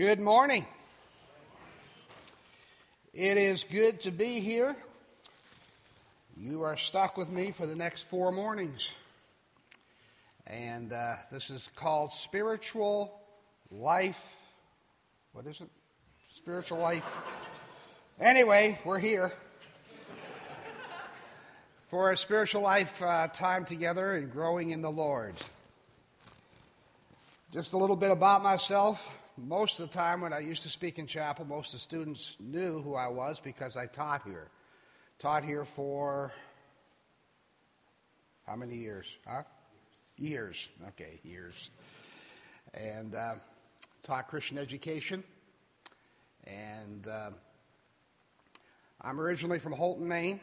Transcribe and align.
Good 0.00 0.18
morning. 0.18 0.64
It 3.12 3.36
is 3.36 3.64
good 3.64 4.00
to 4.00 4.10
be 4.10 4.40
here. 4.40 4.74
You 6.38 6.62
are 6.62 6.78
stuck 6.78 7.18
with 7.18 7.28
me 7.28 7.50
for 7.50 7.66
the 7.66 7.76
next 7.76 8.04
four 8.04 8.32
mornings. 8.32 8.90
And 10.46 10.94
uh, 10.94 11.16
this 11.30 11.50
is 11.50 11.68
called 11.76 12.12
Spiritual 12.12 13.20
Life. 13.70 14.36
What 15.34 15.44
is 15.46 15.60
it? 15.60 15.68
Spiritual 16.30 16.78
Life. 16.78 17.04
Anyway, 18.18 18.78
we're 18.86 18.98
here 18.98 19.34
for 21.88 22.10
a 22.10 22.16
spiritual 22.16 22.62
life 22.62 23.02
uh, 23.02 23.28
time 23.28 23.66
together 23.66 24.16
and 24.16 24.32
growing 24.32 24.70
in 24.70 24.80
the 24.80 24.90
Lord. 24.90 25.34
Just 27.52 27.74
a 27.74 27.76
little 27.76 27.96
bit 27.96 28.10
about 28.10 28.42
myself. 28.42 29.06
Most 29.46 29.80
of 29.80 29.90
the 29.90 29.96
time 29.96 30.20
when 30.20 30.34
I 30.34 30.40
used 30.40 30.64
to 30.64 30.68
speak 30.68 30.98
in 30.98 31.06
chapel, 31.06 31.46
most 31.46 31.68
of 31.68 31.72
the 31.74 31.78
students 31.78 32.36
knew 32.40 32.82
who 32.82 32.94
I 32.94 33.08
was 33.08 33.40
because 33.40 33.76
I 33.76 33.86
taught 33.86 34.22
here. 34.24 34.48
Taught 35.18 35.44
here 35.44 35.64
for 35.64 36.32
how 38.46 38.56
many 38.56 38.74
years? 38.74 39.16
Huh? 39.26 39.44
Years. 40.18 40.68
Okay, 40.88 41.20
years. 41.22 41.70
And 42.74 43.14
uh, 43.14 43.34
taught 44.02 44.28
Christian 44.28 44.58
education. 44.58 45.24
And 46.46 47.06
uh, 47.06 47.30
I'm 49.00 49.18
originally 49.18 49.58
from 49.58 49.72
Houlton, 49.72 50.06
Maine, 50.06 50.40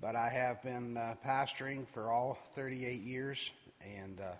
but 0.00 0.16
I 0.16 0.28
have 0.28 0.62
been 0.62 0.98
uh, 0.98 1.14
pastoring 1.24 1.88
for 1.88 2.10
all 2.10 2.38
38 2.54 3.00
years. 3.00 3.50
And 3.80 4.20
uh, 4.20 4.32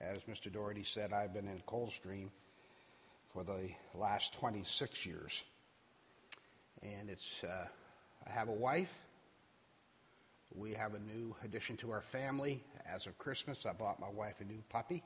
as 0.00 0.22
Mr. 0.22 0.50
Doherty 0.52 0.84
said, 0.84 1.12
I've 1.12 1.34
been 1.34 1.46
in 1.46 1.60
Coldstream 1.66 2.30
for 3.32 3.44
the 3.44 3.70
last 3.94 4.34
26 4.34 5.04
years. 5.04 5.42
And 6.82 7.10
it's, 7.10 7.44
uh, 7.44 7.66
I 8.26 8.30
have 8.30 8.48
a 8.48 8.52
wife. 8.52 8.94
We 10.54 10.72
have 10.72 10.94
a 10.94 10.98
new 10.98 11.36
addition 11.44 11.76
to 11.78 11.90
our 11.90 12.00
family. 12.00 12.64
As 12.86 13.06
of 13.06 13.18
Christmas, 13.18 13.66
I 13.66 13.72
bought 13.72 14.00
my 14.00 14.08
wife 14.08 14.40
a 14.40 14.44
new 14.44 14.62
puppy. 14.70 15.02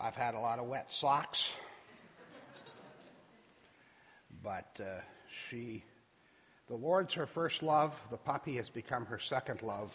I've 0.00 0.16
had 0.16 0.34
a 0.34 0.38
lot 0.38 0.58
of 0.58 0.66
wet 0.66 0.90
socks. 0.90 1.50
But 4.42 4.80
uh, 4.80 5.00
she, 5.28 5.84
the 6.68 6.76
Lord's 6.76 7.12
her 7.14 7.26
first 7.26 7.62
love. 7.62 8.00
The 8.10 8.16
puppy 8.16 8.56
has 8.56 8.70
become 8.70 9.04
her 9.06 9.18
second 9.18 9.62
love. 9.62 9.94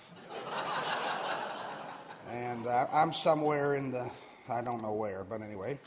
And 2.30 2.66
uh, 2.66 2.88
I'm 2.92 3.14
somewhere 3.14 3.76
in 3.76 3.92
the, 3.92 4.10
I 4.50 4.62
don't 4.62 4.82
know 4.82 4.94
where, 4.94 5.24
but 5.24 5.42
anyway. 5.42 5.80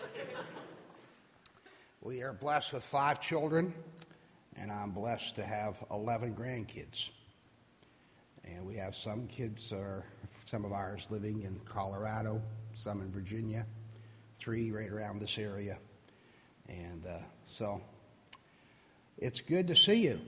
we 2.00 2.22
are 2.22 2.32
blessed 2.32 2.72
with 2.72 2.84
five 2.84 3.20
children, 3.20 3.74
and 4.56 4.70
I'm 4.70 4.92
blessed 4.92 5.34
to 5.36 5.44
have 5.44 5.82
11 5.90 6.36
grandkids. 6.36 7.10
And 8.44 8.64
we 8.64 8.76
have 8.76 8.94
some 8.94 9.26
kids, 9.26 9.72
are, 9.72 10.04
some 10.46 10.64
of 10.64 10.72
ours 10.72 11.06
living 11.10 11.42
in 11.42 11.60
Colorado, 11.64 12.40
some 12.72 13.00
in 13.00 13.10
Virginia, 13.10 13.66
three 14.38 14.70
right 14.70 14.90
around 14.90 15.20
this 15.20 15.38
area. 15.38 15.76
And 16.68 17.04
uh, 17.04 17.18
so 17.46 17.80
it's 19.18 19.40
good 19.40 19.66
to 19.66 19.76
see 19.76 19.94
you. 19.94 20.20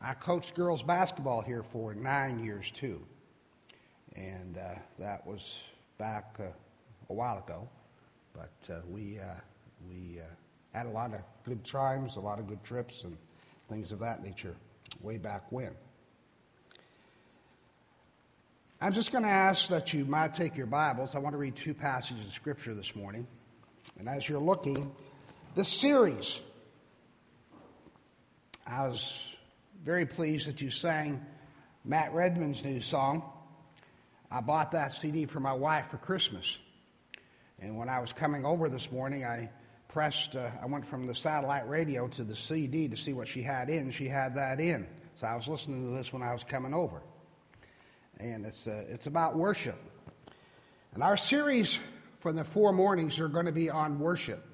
I 0.00 0.14
coached 0.14 0.54
girls 0.54 0.84
basketball 0.84 1.42
here 1.42 1.64
for 1.64 1.92
nine 1.92 2.38
years, 2.44 2.70
too 2.70 3.02
and 4.16 4.58
uh, 4.58 4.74
that 4.98 5.26
was 5.26 5.58
back 5.98 6.36
uh, 6.40 6.44
a 7.10 7.12
while 7.12 7.38
ago. 7.38 7.68
But 8.32 8.74
uh, 8.74 8.80
we 8.88 9.18
uh, 9.18 9.34
we 9.88 10.20
uh, 10.20 10.24
had 10.76 10.86
a 10.86 10.90
lot 10.90 11.14
of 11.14 11.20
good 11.44 11.64
times, 11.64 12.16
a 12.16 12.20
lot 12.20 12.38
of 12.38 12.46
good 12.46 12.62
trips, 12.64 13.02
and 13.04 13.16
things 13.68 13.92
of 13.92 14.00
that 14.00 14.22
nature 14.22 14.56
way 15.00 15.18
back 15.18 15.50
when. 15.50 15.70
I'm 18.80 18.92
just 18.92 19.10
going 19.10 19.24
to 19.24 19.30
ask 19.30 19.68
that 19.68 19.94
you 19.94 20.04
might 20.04 20.34
take 20.34 20.56
your 20.56 20.66
Bibles. 20.66 21.14
I 21.14 21.18
want 21.18 21.32
to 21.32 21.38
read 21.38 21.56
two 21.56 21.72
passages 21.72 22.26
of 22.26 22.32
Scripture 22.32 22.74
this 22.74 22.94
morning. 22.94 23.26
And 23.98 24.06
as 24.06 24.28
you're 24.28 24.40
looking, 24.40 24.92
this 25.54 25.68
series, 25.68 26.40
I 28.66 28.86
was 28.86 29.34
very 29.82 30.04
pleased 30.04 30.46
that 30.48 30.60
you 30.60 30.70
sang 30.70 31.24
Matt 31.86 32.12
Redman's 32.12 32.62
new 32.62 32.80
song, 32.80 33.22
I 34.30 34.40
bought 34.40 34.72
that 34.72 34.92
CD 34.92 35.26
for 35.26 35.40
my 35.40 35.52
wife 35.52 35.90
for 35.90 35.98
Christmas. 35.98 36.58
And 37.60 37.76
when 37.76 37.88
I 37.88 38.00
was 38.00 38.12
coming 38.12 38.44
over 38.44 38.68
this 38.68 38.90
morning, 38.90 39.24
I 39.24 39.50
pressed, 39.88 40.36
uh, 40.36 40.50
I 40.60 40.66
went 40.66 40.84
from 40.84 41.06
the 41.06 41.14
satellite 41.14 41.68
radio 41.68 42.08
to 42.08 42.24
the 42.24 42.36
CD 42.36 42.88
to 42.88 42.96
see 42.96 43.12
what 43.12 43.28
she 43.28 43.42
had 43.42 43.70
in. 43.70 43.90
She 43.90 44.08
had 44.08 44.34
that 44.34 44.60
in. 44.60 44.86
So 45.20 45.26
I 45.26 45.34
was 45.34 45.48
listening 45.48 45.84
to 45.84 45.96
this 45.96 46.12
when 46.12 46.22
I 46.22 46.32
was 46.32 46.44
coming 46.44 46.74
over. 46.74 47.02
And 48.18 48.44
it's, 48.44 48.66
uh, 48.66 48.84
it's 48.88 49.06
about 49.06 49.36
worship. 49.36 49.78
And 50.94 51.02
our 51.02 51.16
series 51.16 51.78
for 52.20 52.32
the 52.32 52.44
four 52.44 52.72
mornings 52.72 53.18
are 53.20 53.28
going 53.28 53.46
to 53.46 53.52
be 53.52 53.70
on 53.70 53.98
worship. 53.98 54.44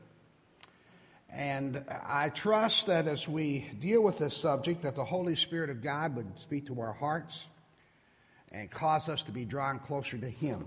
And 1.30 1.82
I 1.88 2.28
trust 2.28 2.86
that 2.86 3.08
as 3.08 3.26
we 3.26 3.70
deal 3.78 4.02
with 4.02 4.18
this 4.18 4.36
subject, 4.36 4.82
that 4.82 4.94
the 4.94 5.04
Holy 5.04 5.34
Spirit 5.34 5.70
of 5.70 5.82
God 5.82 6.14
would 6.14 6.38
speak 6.38 6.66
to 6.66 6.78
our 6.80 6.92
hearts 6.92 7.46
and 8.52 8.70
cause 8.70 9.08
us 9.08 9.22
to 9.24 9.32
be 9.32 9.44
drawn 9.44 9.78
closer 9.78 10.18
to 10.18 10.28
Him. 10.28 10.66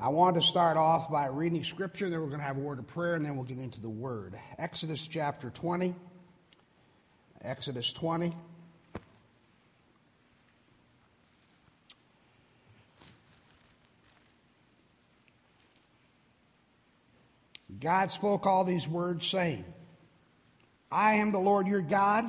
I 0.00 0.08
want 0.08 0.36
to 0.36 0.42
start 0.42 0.76
off 0.76 1.10
by 1.10 1.26
reading 1.26 1.64
Scripture, 1.64 2.08
then 2.08 2.20
we're 2.20 2.26
going 2.26 2.40
to 2.40 2.46
have 2.46 2.56
a 2.56 2.60
word 2.60 2.78
of 2.78 2.86
prayer, 2.88 3.14
and 3.14 3.24
then 3.24 3.36
we'll 3.36 3.44
get 3.44 3.58
into 3.58 3.80
the 3.80 3.88
Word. 3.88 4.38
Exodus 4.58 5.00
chapter 5.00 5.50
20. 5.50 5.94
Exodus 7.42 7.92
20. 7.92 8.34
God 17.80 18.10
spoke 18.10 18.44
all 18.44 18.64
these 18.64 18.88
words, 18.88 19.26
saying, 19.26 19.64
I 20.90 21.16
am 21.16 21.30
the 21.30 21.38
Lord 21.38 21.68
your 21.68 21.80
God, 21.80 22.24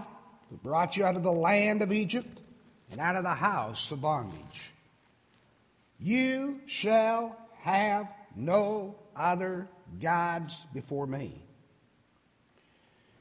who 0.50 0.58
brought 0.58 0.96
you 0.96 1.06
out 1.06 1.16
of 1.16 1.24
the 1.24 1.31
land 1.31 1.81
of 1.81 1.92
Egypt 1.92 2.39
and 2.92 3.00
out 3.00 3.16
of 3.16 3.24
the 3.24 3.30
house 3.30 3.92
of 3.92 4.02
bondage. 4.02 4.74
You 6.00 6.62
shall 6.66 7.36
have 7.62 8.08
no 8.36 8.96
other 9.16 9.68
gods 10.02 10.66
before 10.74 11.06
me. 11.06 11.44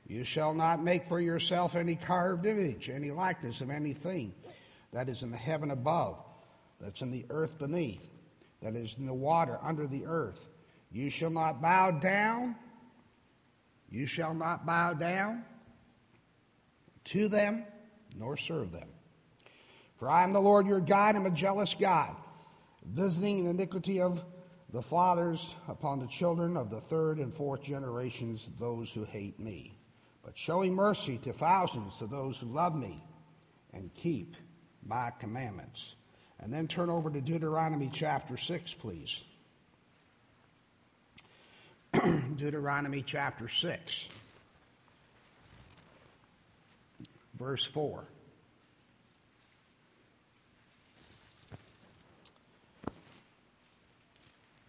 You 0.06 0.24
shall 0.24 0.54
not 0.54 0.82
make 0.82 1.08
for 1.08 1.20
yourself 1.20 1.76
any 1.76 1.96
carved 1.96 2.46
image, 2.46 2.88
any 2.88 3.10
likeness 3.10 3.60
of 3.60 3.70
anything 3.70 4.32
that 4.92 5.08
is 5.08 5.22
in 5.22 5.30
the 5.30 5.36
heaven 5.36 5.70
above, 5.70 6.16
that's 6.80 7.02
in 7.02 7.10
the 7.10 7.26
earth 7.28 7.58
beneath, 7.58 8.00
that 8.62 8.74
is 8.74 8.96
in 8.98 9.06
the 9.06 9.12
water 9.12 9.58
under 9.62 9.86
the 9.86 10.06
earth. 10.06 10.38
You 10.90 11.10
shall 11.10 11.30
not 11.30 11.60
bow 11.60 11.90
down. 11.90 12.56
You 13.90 14.06
shall 14.06 14.32
not 14.32 14.64
bow 14.64 14.94
down 14.94 15.44
to 17.04 17.28
them 17.28 17.64
nor 18.16 18.36
serve 18.36 18.72
them. 18.72 18.88
For 19.98 20.08
I 20.08 20.22
am 20.22 20.32
the 20.32 20.40
Lord 20.40 20.66
your 20.66 20.80
God, 20.80 21.16
am 21.16 21.26
a 21.26 21.30
jealous 21.30 21.74
God, 21.74 22.14
visiting 22.84 23.44
the 23.44 23.50
iniquity 23.50 24.00
of 24.00 24.24
the 24.72 24.82
fathers 24.82 25.56
upon 25.66 25.98
the 25.98 26.06
children 26.06 26.56
of 26.56 26.70
the 26.70 26.80
third 26.82 27.18
and 27.18 27.34
fourth 27.34 27.62
generations, 27.62 28.48
those 28.60 28.92
who 28.92 29.04
hate 29.04 29.40
me, 29.40 29.76
but 30.24 30.36
showing 30.36 30.74
mercy 30.74 31.18
to 31.18 31.32
thousands 31.32 31.96
to 31.98 32.06
those 32.06 32.38
who 32.38 32.46
love 32.46 32.76
me 32.76 33.02
and 33.72 33.92
keep 33.94 34.36
my 34.86 35.10
commandments. 35.18 35.94
And 36.40 36.52
then 36.52 36.68
turn 36.68 36.90
over 36.90 37.10
to 37.10 37.20
Deuteronomy 37.20 37.90
chapter 37.92 38.36
6, 38.36 38.74
please. 38.74 39.22
Deuteronomy 42.36 43.02
chapter 43.02 43.48
6, 43.48 44.08
verse 47.36 47.64
4. 47.64 48.04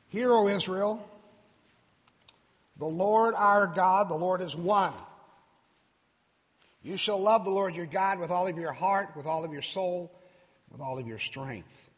Hear, 0.09 0.31
O 0.31 0.47
Israel, 0.47 1.07
the 2.77 2.85
Lord 2.85 3.35
our 3.35 3.67
God, 3.67 4.09
the 4.09 4.15
Lord 4.15 4.41
is 4.41 4.55
one. 4.55 4.93
You 6.81 6.97
shall 6.97 7.21
love 7.21 7.43
the 7.43 7.51
Lord 7.51 7.75
your 7.75 7.85
God 7.85 8.19
with 8.19 8.31
all 8.31 8.47
of 8.47 8.57
your 8.57 8.71
heart, 8.71 9.09
with 9.15 9.25
all 9.25 9.43
of 9.43 9.51
your 9.51 9.61
soul, 9.61 10.11
with 10.71 10.81
all 10.81 10.97
of 10.97 11.07
your 11.07 11.19
strength. 11.19 11.89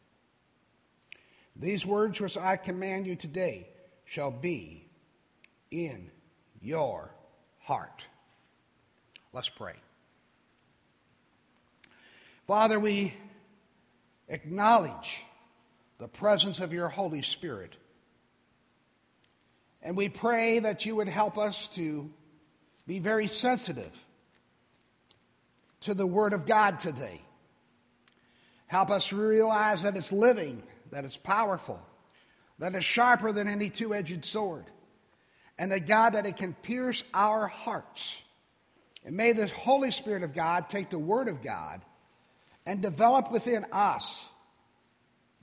These 1.56 1.86
words 1.86 2.20
which 2.20 2.36
I 2.36 2.56
command 2.56 3.06
you 3.06 3.14
today 3.14 3.68
shall 4.04 4.30
be 4.30 4.86
in 5.70 6.10
your 6.60 7.14
heart. 7.60 8.04
Let's 9.32 9.48
pray. 9.48 9.74
Father, 12.46 12.78
we 12.78 13.14
acknowledge 14.28 15.24
the 15.98 16.08
presence 16.08 16.58
of 16.58 16.72
your 16.72 16.88
Holy 16.88 17.22
Spirit. 17.22 17.76
And 19.82 19.96
we 19.96 20.08
pray 20.08 20.60
that 20.60 20.86
you 20.86 20.96
would 20.96 21.08
help 21.08 21.38
us 21.38 21.68
to 21.68 22.10
be 22.86 22.98
very 22.98 23.28
sensitive 23.28 23.92
to 25.80 25.94
the 25.94 26.06
Word 26.06 26.32
of 26.32 26.46
God 26.46 26.80
today. 26.80 27.20
Help 28.66 28.90
us 28.90 29.12
realize 29.12 29.82
that 29.82 29.96
it's 29.96 30.12
living, 30.12 30.62
that 30.92 31.04
it's 31.04 31.16
powerful, 31.16 31.80
that 32.58 32.74
it's 32.74 32.84
sharper 32.84 33.32
than 33.32 33.48
any 33.48 33.70
two 33.70 33.94
edged 33.94 34.24
sword, 34.24 34.64
and 35.58 35.72
that 35.72 35.86
God, 35.86 36.14
that 36.14 36.26
it 36.26 36.36
can 36.36 36.54
pierce 36.54 37.02
our 37.12 37.48
hearts. 37.48 38.22
And 39.04 39.16
may 39.16 39.32
the 39.32 39.48
Holy 39.48 39.90
Spirit 39.90 40.22
of 40.22 40.32
God 40.32 40.68
take 40.68 40.90
the 40.90 40.98
Word 40.98 41.28
of 41.28 41.42
God 41.42 41.82
and 42.64 42.80
develop 42.80 43.32
within 43.32 43.66
us 43.72 44.24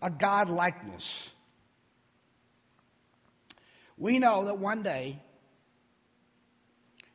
a 0.02 0.10
God 0.10 0.50
likeness. 0.50 1.30
We 4.00 4.18
know 4.18 4.46
that 4.46 4.58
one 4.58 4.82
day 4.82 5.22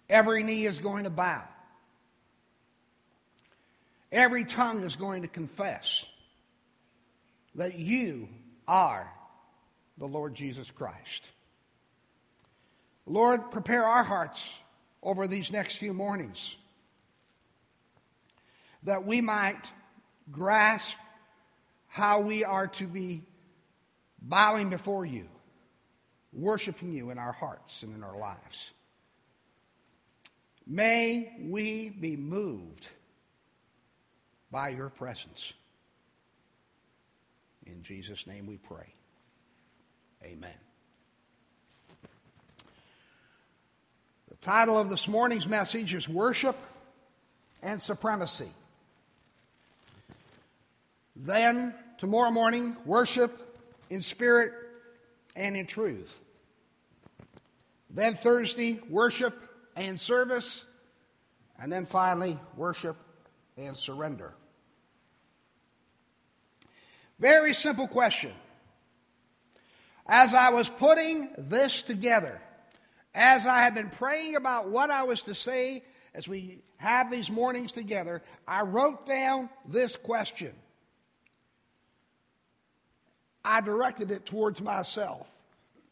every 0.09 0.45
knee 0.45 0.67
is 0.67 0.79
going 0.79 1.05
to 1.05 1.11
bow, 1.11 1.43
every 4.13 4.45
tongue 4.45 4.85
is 4.85 4.95
going 4.95 5.23
to 5.23 5.29
confess 5.29 6.05
that 7.57 7.79
you 7.79 8.29
are 8.69 9.11
the 9.99 10.07
Lord 10.07 10.35
Jesus 10.35 10.71
Christ. 10.71 11.29
Lord, 13.07 13.51
prepare 13.51 13.85
our 13.85 14.05
hearts 14.05 14.59
over 15.03 15.27
these 15.27 15.53
next 15.53 15.77
few 15.77 15.93
mornings 15.93 16.57
that 18.85 19.07
we 19.07 19.21
might 19.21 19.71
grasp 20.31 20.97
how 21.89 22.21
we 22.21 22.45
are 22.45 22.67
to 22.67 22.87
be 22.87 23.23
bowing 24.21 24.71
before 24.71 25.05
you, 25.05 25.29
worshiping 26.35 26.93
you 26.93 27.11
in 27.11 27.19
our 27.19 27.33
hearts 27.33 27.83
and 27.83 27.95
in 27.95 28.03
our 28.03 28.19
lives. 28.19 28.73
May 30.67 31.33
we 31.41 31.91
be 31.91 32.17
moved 32.17 32.89
by 34.51 34.71
your 34.71 34.89
presence. 34.89 35.53
In 37.67 37.83
Jesus' 37.83 38.27
name 38.27 38.47
we 38.47 38.57
pray. 38.57 38.95
Amen. 40.25 40.55
The 44.29 44.37
title 44.37 44.79
of 44.79 44.89
this 44.89 45.07
morning's 45.07 45.47
message 45.47 45.93
is 45.95 46.09
Worship 46.09 46.57
and 47.63 47.81
Supremacy. 47.83 48.51
Then, 51.17 51.75
tomorrow 51.99 52.31
morning, 52.31 52.77
worship 52.85 53.41
in 53.91 54.03
spirit 54.03 54.53
and 55.37 55.57
in 55.57 55.67
truth. 55.67 56.21
Then, 57.95 58.17
Thursday, 58.17 58.81
worship 58.91 59.41
and 59.77 59.99
service. 59.99 60.65
And 61.59 61.73
then 61.73 61.87
finally, 61.87 62.39
worship 62.57 62.97
and 63.57 63.77
surrender. 63.77 64.35
Very 67.21 67.55
simple 67.55 67.87
question. 67.87 68.33
As 70.07 70.35
I 70.35 70.51
was 70.51 70.69
putting 70.69 71.31
this 71.39 71.85
together, 71.85 72.43
as 73.15 73.47
I 73.47 73.63
had 73.63 73.75
been 73.75 73.91
praying 73.91 74.35
about 74.35 74.69
what 74.69 74.91
I 74.91 75.05
was 75.05 75.23
to 75.23 75.35
say 75.35 75.85
as 76.15 76.29
we 76.29 76.63
have 76.79 77.11
these 77.11 77.31
mornings 77.31 77.73
together, 77.73 78.23
I 78.47 78.63
wrote 78.63 79.07
down 79.07 79.49
this 79.67 79.97
question 79.97 80.53
I 83.45 83.61
directed 83.61 84.11
it 84.11 84.25
towards 84.25 84.63
myself. 84.63 85.27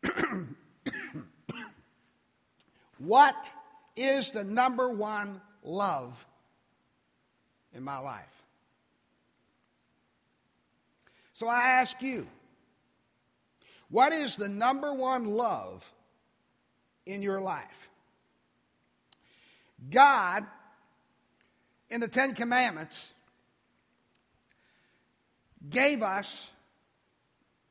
what 3.04 3.50
is 3.96 4.31
the 4.31 4.44
number 4.44 4.88
one 4.88 5.40
love 5.64 6.25
in 7.75 7.82
my 7.82 7.99
life? 7.99 8.44
So 11.34 11.49
I 11.49 11.81
ask 11.81 12.00
you, 12.00 12.26
what 13.88 14.12
is 14.12 14.37
the 14.37 14.49
number 14.49 14.94
one 14.94 15.25
love 15.25 15.84
in 17.04 17.22
your 17.22 17.40
life? 17.40 17.88
God, 19.90 20.46
in 21.90 22.00
the 22.00 22.08
Ten 22.08 22.34
Commandments, 22.34 23.12
gave 25.69 26.02
us 26.02 26.50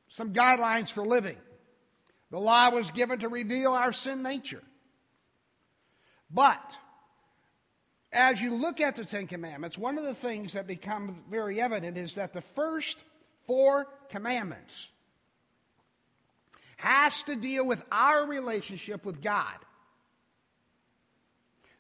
some 0.10 0.34
guidelines 0.34 0.92
for 0.92 1.06
living. 1.06 1.38
The 2.32 2.40
law 2.40 2.70
was 2.72 2.92
given 2.92 3.20
to 3.20 3.30
reveal 3.30 3.72
our 3.72 3.94
sin 3.94 4.22
nature. 4.24 4.62
But 6.34 6.78
as 8.12 8.42
you 8.42 8.56
look 8.56 8.82
at 8.82 8.96
the 8.96 9.06
Ten 9.06 9.28
Commandments, 9.28 9.78
one 9.78 9.98
of 9.98 10.04
the 10.04 10.14
things 10.14 10.54
that 10.54 10.68
becomes 10.68 11.18
very 11.30 11.62
evident 11.62 11.98
is 11.98 12.16
that 12.16 12.34
the 12.34 12.42
first 12.42 12.98
four 13.48 13.88
commandments 14.10 14.90
has 16.78 17.24
to 17.24 17.36
deal 17.36 17.66
with 17.66 17.84
our 17.92 18.26
relationship 18.26 19.06
with 19.06 19.22
God. 19.22 19.58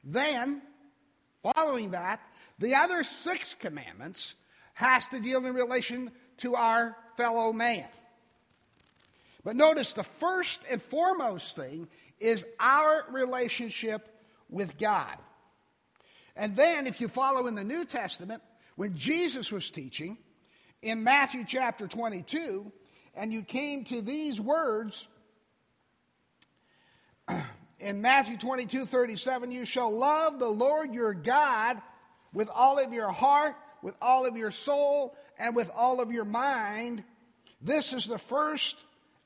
Then, 0.03 0.61
following 1.43 1.91
that, 1.91 2.21
the 2.59 2.75
other 2.75 3.03
six 3.03 3.55
commandments 3.55 4.35
has 4.73 5.07
to 5.09 5.19
deal 5.19 5.45
in 5.45 5.53
relation 5.53 6.11
to 6.37 6.55
our 6.55 6.95
fellow 7.17 7.51
man. 7.51 7.85
But 9.43 9.55
notice 9.55 9.93
the 9.93 10.03
first 10.03 10.61
and 10.69 10.81
foremost 10.81 11.55
thing 11.55 11.87
is 12.19 12.45
our 12.59 13.05
relationship 13.09 14.07
with 14.51 14.77
God. 14.77 15.17
And 16.35 16.55
then, 16.55 16.85
if 16.85 17.01
you 17.01 17.07
follow 17.07 17.47
in 17.47 17.55
the 17.55 17.63
New 17.63 17.85
Testament, 17.85 18.43
when 18.75 18.95
Jesus 18.95 19.51
was 19.51 19.69
teaching 19.69 20.17
in 20.81 21.03
Matthew 21.03 21.43
chapter 21.47 21.87
22, 21.87 22.71
and 23.15 23.33
you 23.33 23.43
came 23.43 23.83
to 23.85 24.01
these 24.01 24.39
words 24.39 25.07
in 27.79 28.01
Matthew 28.01 28.37
22 28.37 28.85
37, 28.85 29.51
you 29.51 29.65
shall 29.65 29.91
love 29.91 30.39
the 30.39 30.47
Lord 30.47 30.93
your 30.93 31.13
God 31.13 31.81
with 32.33 32.49
all 32.49 32.79
of 32.79 32.93
your 32.93 33.11
heart, 33.11 33.55
with 33.81 33.95
all 34.01 34.25
of 34.25 34.37
your 34.37 34.51
soul, 34.51 35.15
and 35.37 35.55
with 35.55 35.69
all 35.75 35.99
of 35.99 36.11
your 36.11 36.25
mind. 36.25 37.03
This 37.61 37.93
is 37.93 38.05
the 38.05 38.17
first 38.17 38.77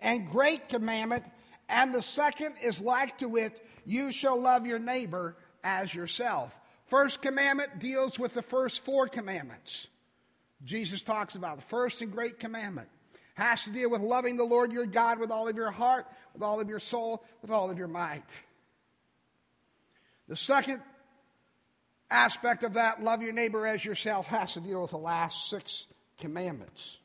and 0.01 0.30
great 0.30 0.69
commandment, 0.69 1.24
and 1.70 1.94
the 1.94 2.01
second 2.01 2.56
is 2.62 2.80
like 2.82 3.18
to 3.20 3.38
it 3.38 3.66
you 3.86 4.12
shall 4.12 4.39
love 4.39 4.66
your 4.66 4.80
neighbor 4.80 5.36
as 5.63 5.94
yourself. 5.94 6.60
First 6.88 7.22
commandment 7.22 7.80
deals 7.80 8.20
with 8.20 8.34
the 8.34 8.42
first 8.42 8.84
four 8.84 9.08
commandments. 9.08 9.88
Jesus 10.63 11.01
talks 11.01 11.36
about 11.36 11.58
the 11.58 11.66
first 11.66 12.01
and 12.01 12.12
great 12.12 12.39
commandment 12.39 12.88
has 13.36 13.63
to 13.66 13.70
deal 13.70 13.89
with 13.89 14.01
loving 14.01 14.38
the 14.38 14.44
Lord 14.44 14.72
your 14.72 14.86
God 14.86 15.20
with 15.20 15.30
all 15.30 15.48
of 15.48 15.56
your 15.56 15.72
heart, 15.72 16.08
with 16.34 16.42
all 16.42 16.60
of 16.60 16.70
your 16.70 16.80
soul, 16.80 17.24
with 17.42 17.51
all 17.51 17.70
of 17.70 17.78
your 17.78 17.89
might. 17.89 18.24
The 20.28 20.38
second 20.38 20.82
aspect 22.10 22.63
of 22.63 22.74
that, 22.75 23.04
love 23.04 23.22
your 23.22 23.34
neighbor 23.34 23.68
as 23.68 23.84
yourself, 23.84 24.25
has 24.28 24.54
to 24.54 24.62
deal 24.62 24.82
with 24.82 24.92
the 24.92 24.98
last 24.98 25.50
six 25.50 25.86
commandments. 26.18 26.98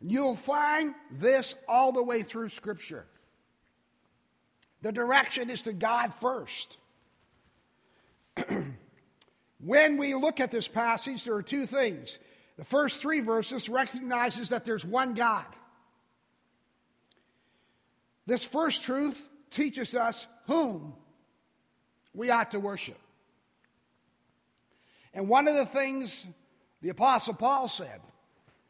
You'll 0.00 0.36
find 0.36 0.94
this 1.10 1.54
all 1.66 1.90
the 1.92 2.02
way 2.02 2.22
through 2.22 2.50
Scripture. 2.50 3.06
The 4.86 4.92
direction 4.92 5.50
is 5.50 5.62
to 5.62 5.72
God 5.72 6.14
first. 6.20 6.76
when 9.58 9.96
we 9.96 10.14
look 10.14 10.38
at 10.38 10.52
this 10.52 10.68
passage, 10.68 11.24
there 11.24 11.34
are 11.34 11.42
two 11.42 11.66
things. 11.66 12.20
The 12.56 12.62
first 12.62 13.02
three 13.02 13.18
verses 13.18 13.68
recognizes 13.68 14.50
that 14.50 14.64
there's 14.64 14.84
one 14.84 15.14
God. 15.14 15.46
This 18.26 18.44
first 18.44 18.84
truth 18.84 19.20
teaches 19.50 19.96
us 19.96 20.24
whom 20.46 20.94
we 22.14 22.30
ought 22.30 22.52
to 22.52 22.60
worship. 22.60 23.00
And 25.12 25.28
one 25.28 25.48
of 25.48 25.56
the 25.56 25.66
things 25.66 26.24
the 26.80 26.90
Apostle 26.90 27.34
Paul 27.34 27.66
said 27.66 28.00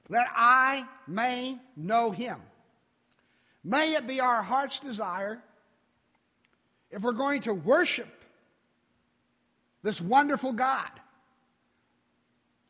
that 0.08 0.28
I 0.34 0.86
may 1.06 1.58
know 1.76 2.10
him. 2.10 2.40
May 3.62 3.96
it 3.96 4.06
be 4.06 4.20
our 4.20 4.42
heart's 4.42 4.80
desire, 4.80 5.42
if 6.90 7.02
we're 7.02 7.12
going 7.12 7.42
to 7.42 7.54
worship 7.54 8.08
this 9.82 10.00
wonderful 10.00 10.52
God, 10.52 10.90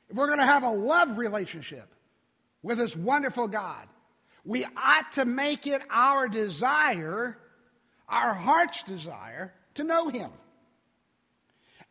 if 0.09 0.17
we're 0.17 0.27
going 0.27 0.39
to 0.39 0.47
have 0.47 0.63
a 0.63 0.71
love 0.71 1.19
relationship 1.19 1.89
with 2.63 2.79
this 2.79 2.97
wonderful 2.97 3.49
God, 3.49 3.87
we 4.45 4.65
ought 4.65 5.13
to 5.15 5.25
make 5.25 5.67
it 5.67 5.83
our 5.91 6.29
desire, 6.29 7.37
our 8.09 8.35
heart's 8.35 8.83
desire, 8.85 9.53
to 9.75 9.85
know 9.85 10.09
Him. 10.09 10.31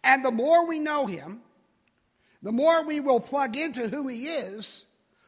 And 0.03 0.23
the 0.23 0.31
more 0.31 0.65
we 0.65 0.79
know 0.79 1.05
Him, 1.05 1.41
the 2.41 2.51
more 2.51 2.85
we 2.85 2.99
will 2.99 3.19
plug 3.19 3.57
into 3.57 3.89
who 3.89 4.07
He 4.07 4.27
is 4.27 4.85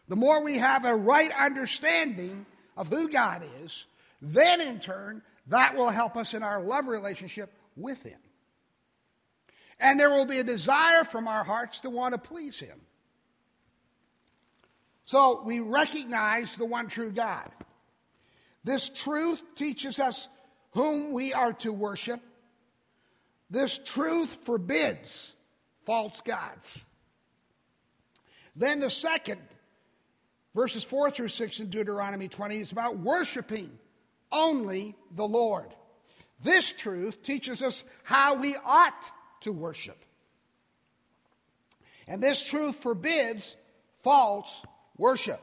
the 0.07 0.15
more 0.15 0.41
we 0.41 0.57
have 0.57 0.85
a 0.85 0.95
right 0.95 1.31
understanding 1.37 2.45
of 2.75 2.87
who 2.87 3.09
God 3.09 3.43
is, 3.61 3.85
then 4.21 4.61
in 4.61 4.79
turn, 4.79 5.21
that 5.47 5.75
will 5.75 5.89
help 5.89 6.15
us 6.17 6.33
in 6.33 6.43
our 6.43 6.61
love 6.61 6.87
relationship 6.87 7.53
with 7.75 8.01
Him. 8.03 8.19
And 9.79 9.99
there 9.99 10.09
will 10.09 10.25
be 10.25 10.39
a 10.39 10.43
desire 10.43 11.03
from 11.03 11.27
our 11.27 11.43
hearts 11.43 11.81
to 11.81 11.89
want 11.89 12.13
to 12.13 12.19
please 12.19 12.59
Him. 12.59 12.81
So 15.05 15.41
we 15.45 15.59
recognize 15.59 16.55
the 16.55 16.65
one 16.65 16.87
true 16.87 17.11
God. 17.11 17.49
This 18.63 18.89
truth 18.89 19.41
teaches 19.55 19.99
us 19.99 20.27
whom 20.71 21.13
we 21.13 21.33
are 21.33 21.53
to 21.53 21.71
worship. 21.71 22.19
This 23.49 23.79
truth 23.85 24.39
forbids 24.43 25.33
false 25.85 26.19
gods. 26.21 26.83
Then 28.57 28.81
the 28.81 28.89
second, 28.89 29.39
verses 30.53 30.83
4 30.83 31.11
through 31.11 31.29
6 31.29 31.59
in 31.61 31.69
Deuteronomy 31.69 32.27
20, 32.27 32.57
is 32.57 32.71
about 32.73 32.97
worshiping 32.97 33.71
only 34.31 34.95
the 35.11 35.27
Lord. 35.27 35.73
This 36.41 36.71
truth 36.71 37.23
teaches 37.23 37.61
us 37.61 37.83
how 38.03 38.35
we 38.35 38.55
ought 38.63 39.11
to 39.41 39.51
worship. 39.51 39.97
And 42.07 42.21
this 42.21 42.41
truth 42.41 42.77
forbids 42.77 43.55
false 44.03 44.63
worship. 44.97 45.41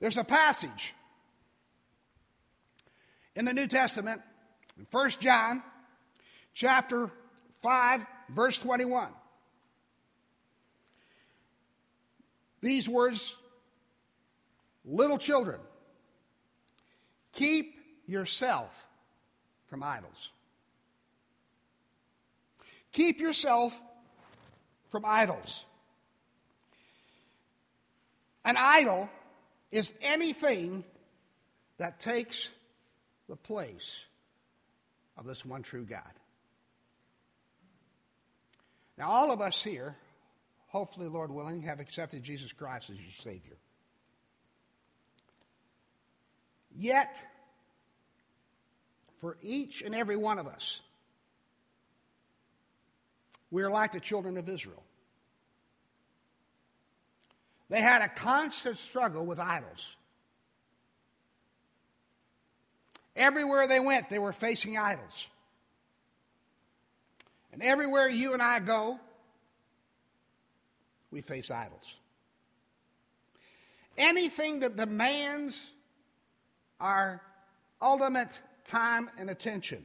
There's 0.00 0.16
a 0.16 0.24
passage 0.24 0.94
in 3.34 3.44
the 3.44 3.52
New 3.52 3.66
Testament, 3.66 4.22
in 4.78 4.86
1 4.90 5.10
John 5.20 5.62
chapter 6.54 7.10
5, 7.62 8.06
verse 8.30 8.58
21. 8.58 9.08
These 12.62 12.88
words, 12.88 13.34
little 14.84 15.18
children, 15.18 15.60
keep 17.36 17.76
yourself 18.06 18.86
from 19.68 19.82
idols. 19.82 20.32
Keep 22.92 23.20
yourself 23.20 23.78
from 24.90 25.04
idols. 25.04 25.64
An 28.44 28.56
idol 28.56 29.08
is 29.70 29.92
anything 30.00 30.84
that 31.78 32.00
takes 32.00 32.48
the 33.28 33.36
place 33.36 34.04
of 35.16 35.26
this 35.26 35.44
one 35.44 35.62
true 35.62 35.84
God. 35.84 36.02
Now, 38.96 39.10
all 39.10 39.30
of 39.30 39.40
us 39.42 39.62
here, 39.62 39.94
hopefully, 40.68 41.08
Lord 41.08 41.30
willing, 41.30 41.62
have 41.62 41.80
accepted 41.80 42.22
Jesus 42.22 42.52
Christ 42.52 42.88
as 42.88 42.96
your 42.96 43.10
Savior. 43.22 43.56
Yet, 46.78 47.16
for 49.20 49.38
each 49.42 49.82
and 49.82 49.94
every 49.94 50.16
one 50.16 50.38
of 50.38 50.46
us, 50.46 50.80
we 53.50 53.62
are 53.62 53.70
like 53.70 53.92
the 53.92 54.00
children 54.00 54.36
of 54.36 54.48
Israel. 54.48 54.82
They 57.70 57.80
had 57.80 58.02
a 58.02 58.08
constant 58.08 58.78
struggle 58.78 59.24
with 59.24 59.40
idols. 59.40 59.96
Everywhere 63.16 63.66
they 63.66 63.80
went, 63.80 64.10
they 64.10 64.18
were 64.18 64.32
facing 64.32 64.76
idols. 64.76 65.26
And 67.52 67.62
everywhere 67.62 68.08
you 68.08 68.34
and 68.34 68.42
I 68.42 68.60
go, 68.60 69.00
we 71.10 71.22
face 71.22 71.50
idols. 71.50 71.94
Anything 73.96 74.60
that 74.60 74.76
demands 74.76 75.70
our 76.80 77.22
ultimate 77.80 78.38
time 78.64 79.10
and 79.18 79.30
attention. 79.30 79.84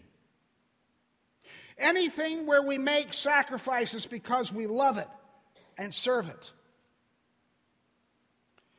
Anything 1.77 2.45
where 2.45 2.61
we 2.61 2.77
make 2.77 3.13
sacrifices 3.13 4.05
because 4.05 4.53
we 4.53 4.67
love 4.67 4.97
it 4.97 5.07
and 5.77 5.93
serve 5.93 6.29
it. 6.29 6.51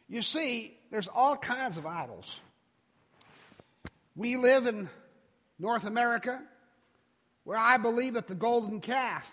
You 0.09 0.23
see, 0.23 0.76
there's 0.90 1.09
all 1.09 1.37
kinds 1.37 1.78
of 1.78 1.87
idols. 1.87 2.38
We 4.14 4.37
live 4.37 4.66
in 4.66 4.88
North 5.59 5.85
America 5.85 6.40
where 7.45 7.59
I 7.59 7.78
believe 7.78 8.14
that 8.14 8.28
the 8.28 8.35
golden 8.35 8.81
calf 8.81 9.31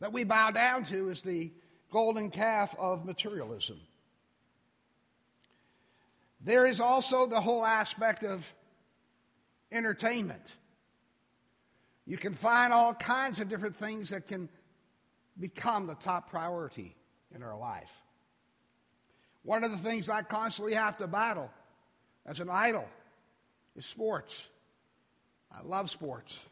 that 0.00 0.12
we 0.12 0.24
bow 0.24 0.52
down 0.52 0.84
to 0.84 1.08
is 1.08 1.22
the 1.22 1.50
golden 1.90 2.30
calf 2.30 2.74
of 2.78 3.04
materialism. 3.04 3.80
There 6.40 6.66
is 6.66 6.80
also 6.80 7.26
the 7.26 7.40
whole 7.40 7.64
aspect 7.64 8.24
of 8.24 8.44
entertainment. 9.72 10.54
You 12.06 12.16
can 12.16 12.34
find 12.34 12.72
all 12.72 12.94
kinds 12.94 13.40
of 13.40 13.48
different 13.48 13.76
things 13.76 14.10
that 14.10 14.26
can 14.26 14.48
become 15.38 15.86
the 15.86 15.94
top 15.94 16.30
priority 16.30 16.96
in 17.34 17.42
our 17.42 17.56
life. 17.56 17.90
One 19.42 19.64
of 19.64 19.70
the 19.70 19.78
things 19.78 20.08
I 20.08 20.22
constantly 20.22 20.74
have 20.74 20.96
to 20.98 21.06
battle 21.06 21.50
as 22.26 22.40
an 22.40 22.50
idol 22.50 22.88
is 23.76 23.86
sports. 23.86 24.48
I 25.52 25.62
love 25.62 25.90
sports. 25.90 26.44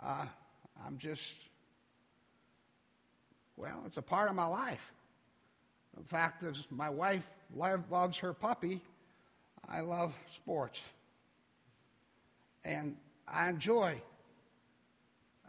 Uh, 0.00 0.26
I'm 0.84 0.98
just, 0.98 1.34
well, 3.56 3.82
it's 3.86 3.96
a 3.96 4.02
part 4.02 4.28
of 4.28 4.36
my 4.36 4.46
life. 4.46 4.92
In 5.96 6.04
fact, 6.04 6.42
as 6.42 6.66
my 6.70 6.90
wife 6.90 7.28
loves 7.54 8.18
her 8.18 8.32
puppy, 8.32 8.80
I 9.68 9.80
love 9.80 10.14
sports. 10.34 10.80
And 12.64 12.96
I 13.26 13.48
enjoy 13.48 14.00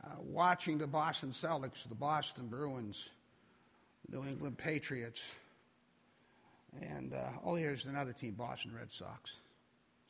uh, 0.04 0.10
watching 0.20 0.78
the 0.78 0.88
Boston 0.88 1.32
Celtics, 1.32 1.88
the 1.88 1.96
Boston 1.96 2.48
Bruins, 2.48 3.10
the 4.10 4.18
New 4.18 4.28
England 4.28 4.58
Patriots, 4.58 5.22
and 6.82 7.14
uh, 7.14 7.30
oh, 7.46 7.56
here's 7.56 7.86
another 7.86 8.14
team, 8.14 8.34
Boston 8.34 8.72
Red 8.76 8.92
Sox. 8.92 9.32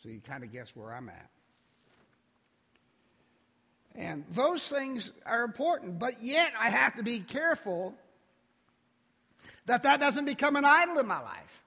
So 0.01 0.09
you 0.09 0.21
kind 0.25 0.43
of 0.43 0.51
guess 0.51 0.75
where 0.75 0.93
I'm 0.93 1.09
at. 1.09 1.29
And 3.95 4.23
those 4.31 4.67
things 4.67 5.11
are 5.25 5.43
important, 5.43 5.99
but 5.99 6.23
yet 6.23 6.51
I 6.59 6.69
have 6.69 6.95
to 6.95 7.03
be 7.03 7.19
careful 7.19 7.93
that 9.65 9.83
that 9.83 9.99
doesn't 9.99 10.25
become 10.25 10.55
an 10.55 10.65
idol 10.65 10.99
in 10.99 11.07
my 11.07 11.21
life. 11.21 11.62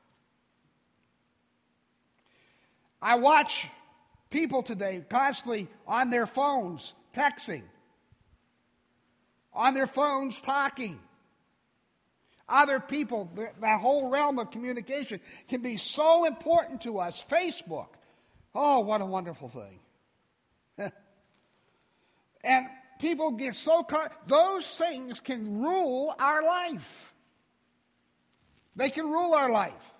I 3.06 3.14
watch 3.14 3.68
people 4.30 4.64
today 4.64 5.04
constantly 5.08 5.68
on 5.86 6.10
their 6.10 6.26
phones 6.26 6.92
texting, 7.14 7.62
on 9.52 9.74
their 9.74 9.86
phones 9.86 10.40
talking 10.40 10.98
other 12.48 12.80
people, 12.80 13.30
that 13.60 13.80
whole 13.80 14.10
realm 14.10 14.40
of 14.40 14.50
communication 14.50 15.20
can 15.46 15.62
be 15.62 15.76
so 15.76 16.24
important 16.24 16.80
to 16.80 16.98
us. 16.98 17.24
Facebook, 17.30 17.86
oh, 18.56 18.80
what 18.80 19.00
a 19.00 19.06
wonderful 19.06 19.50
thing. 19.50 19.78
and 22.42 22.66
people 22.98 23.30
get 23.30 23.54
so 23.54 23.84
caught, 23.84 24.26
those 24.26 24.66
things 24.66 25.20
can 25.20 25.60
rule 25.60 26.12
our 26.18 26.42
life. 26.42 27.14
They 28.74 28.90
can 28.90 29.08
rule 29.08 29.32
our 29.32 29.48
life. 29.48 29.92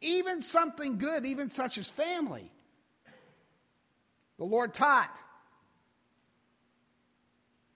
Even 0.00 0.42
something 0.42 0.98
good, 0.98 1.26
even 1.26 1.50
such 1.50 1.78
as 1.78 1.88
family. 1.88 2.50
The 4.38 4.44
Lord 4.44 4.74
taught 4.74 5.10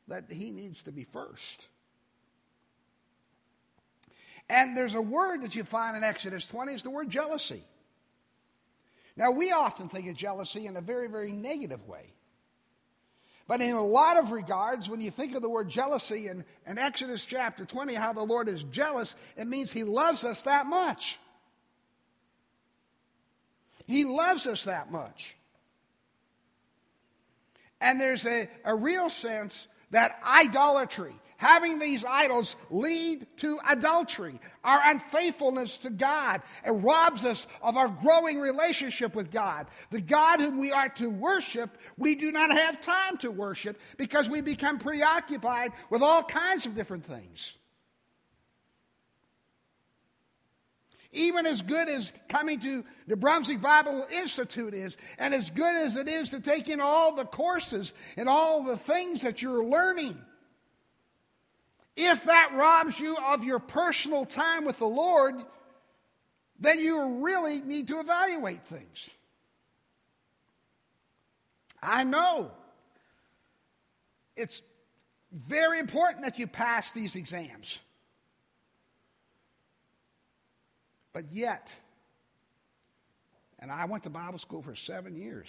that 0.08 0.24
He 0.30 0.50
needs 0.50 0.82
to 0.84 0.92
be 0.92 1.04
first. 1.04 1.66
And 4.48 4.76
there's 4.76 4.94
a 4.94 5.02
word 5.02 5.42
that 5.42 5.54
you 5.54 5.64
find 5.64 5.96
in 5.96 6.04
Exodus 6.04 6.46
20, 6.46 6.74
it's 6.74 6.82
the 6.82 6.90
word 6.90 7.08
jealousy. 7.10 7.64
Now, 9.16 9.30
we 9.30 9.52
often 9.52 9.88
think 9.88 10.08
of 10.08 10.16
jealousy 10.16 10.66
in 10.66 10.76
a 10.76 10.80
very, 10.80 11.08
very 11.08 11.32
negative 11.32 11.86
way. 11.86 12.12
But 13.46 13.60
in 13.60 13.72
a 13.72 13.84
lot 13.84 14.16
of 14.16 14.30
regards, 14.30 14.88
when 14.88 15.00
you 15.00 15.10
think 15.10 15.34
of 15.34 15.42
the 15.42 15.48
word 15.48 15.68
jealousy 15.68 16.28
in, 16.28 16.44
in 16.66 16.78
Exodus 16.78 17.24
chapter 17.24 17.64
20, 17.64 17.94
how 17.94 18.12
the 18.12 18.22
Lord 18.22 18.48
is 18.48 18.62
jealous, 18.64 19.14
it 19.36 19.46
means 19.46 19.72
He 19.72 19.84
loves 19.84 20.24
us 20.24 20.42
that 20.42 20.66
much. 20.66 21.18
He 23.86 24.04
loves 24.04 24.46
us 24.46 24.64
that 24.64 24.90
much. 24.90 25.36
And 27.80 28.00
there's 28.00 28.24
a, 28.26 28.48
a 28.64 28.74
real 28.74 29.10
sense 29.10 29.66
that 29.90 30.12
idolatry, 30.24 31.14
Having 31.42 31.80
these 31.80 32.04
idols 32.04 32.54
lead 32.70 33.26
to 33.38 33.58
adultery, 33.68 34.38
our 34.62 34.80
unfaithfulness 34.84 35.78
to 35.78 35.90
God. 35.90 36.40
It 36.64 36.70
robs 36.70 37.24
us 37.24 37.48
of 37.60 37.76
our 37.76 37.88
growing 37.88 38.38
relationship 38.38 39.16
with 39.16 39.32
God. 39.32 39.66
The 39.90 40.00
God 40.00 40.40
whom 40.40 40.60
we 40.60 40.70
are 40.70 40.88
to 40.90 41.10
worship, 41.10 41.76
we 41.98 42.14
do 42.14 42.30
not 42.30 42.52
have 42.52 42.80
time 42.80 43.16
to 43.18 43.32
worship 43.32 43.80
because 43.96 44.30
we 44.30 44.40
become 44.40 44.78
preoccupied 44.78 45.72
with 45.90 46.00
all 46.00 46.22
kinds 46.22 46.64
of 46.64 46.76
different 46.76 47.06
things. 47.06 47.54
Even 51.12 51.44
as 51.44 51.60
good 51.60 51.90
as 51.90 52.10
coming 52.28 52.58
to 52.60 52.84
the 53.06 53.16
Brunswick 53.16 53.60
Bible 53.60 54.06
Institute 54.10 54.72
is, 54.72 54.96
and 55.18 55.34
as 55.34 55.50
good 55.50 55.74
as 55.74 55.96
it 55.96 56.08
is 56.08 56.30
to 56.30 56.40
take 56.40 56.68
in 56.68 56.80
all 56.80 57.14
the 57.14 57.26
courses 57.26 57.92
and 58.16 58.28
all 58.28 58.62
the 58.62 58.78
things 58.78 59.20
that 59.20 59.42
you're 59.42 59.62
learning, 59.62 60.16
if 61.96 62.24
that 62.24 62.52
robs 62.54 62.98
you 62.98 63.14
of 63.16 63.44
your 63.44 63.58
personal 63.58 64.24
time 64.24 64.64
with 64.64 64.78
the 64.78 64.86
Lord, 64.86 65.34
then 66.58 66.78
you 66.78 67.18
really 67.22 67.60
need 67.60 67.88
to 67.88 68.00
evaluate 68.00 68.64
things. 68.64 69.10
I 71.82 72.04
know 72.04 72.52
it's 74.34 74.62
very 75.30 75.78
important 75.78 76.24
that 76.24 76.38
you 76.38 76.46
pass 76.46 76.92
these 76.92 77.16
exams. 77.16 77.78
But 81.12 81.32
yet, 81.32 81.70
and 83.58 83.70
I 83.70 83.84
went 83.84 84.04
to 84.04 84.10
Bible 84.10 84.38
school 84.38 84.62
for 84.62 84.74
seven 84.74 85.14
years. 85.14 85.46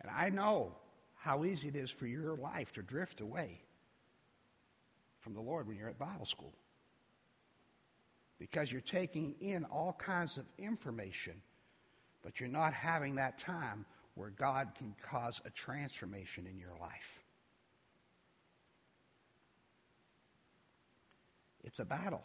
And 0.00 0.10
I 0.10 0.30
know 0.30 0.74
how 1.14 1.44
easy 1.44 1.68
it 1.68 1.76
is 1.76 1.90
for 1.90 2.06
your 2.06 2.36
life 2.36 2.72
to 2.72 2.82
drift 2.82 3.20
away 3.20 3.60
from 5.20 5.34
the 5.34 5.40
Lord 5.40 5.68
when 5.68 5.76
you're 5.76 5.88
at 5.88 5.98
Bible 5.98 6.26
school. 6.26 6.52
Because 8.40 8.72
you're 8.72 8.80
taking 8.80 9.36
in 9.40 9.64
all 9.66 9.92
kinds 9.92 10.36
of 10.36 10.44
information, 10.58 11.34
but 12.24 12.40
you're 12.40 12.48
not 12.48 12.74
having 12.74 13.14
that 13.14 13.38
time 13.38 13.84
where 14.16 14.30
God 14.30 14.72
can 14.76 14.94
cause 15.00 15.40
a 15.44 15.50
transformation 15.50 16.48
in 16.50 16.58
your 16.58 16.76
life. 16.80 17.21
It's 21.72 21.78
a 21.78 21.86
battle. 21.86 22.22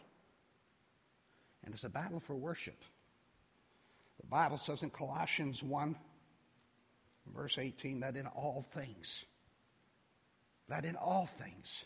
And 1.63 1.73
it's 1.73 1.85
a 1.85 1.89
battle 1.89 2.19
for 2.19 2.35
worship. 2.35 2.75
The 4.19 4.27
Bible 4.27 4.57
says 4.57 4.83
in 4.83 4.89
Colossians 4.89 5.63
1, 5.63 5.95
verse 7.33 7.57
18, 7.57 8.01
that 8.01 8.17
in 8.17 8.27
all 8.27 8.65
things, 8.73 9.23
that 10.67 10.83
in 10.83 10.97
all 10.97 11.27
things, 11.27 11.85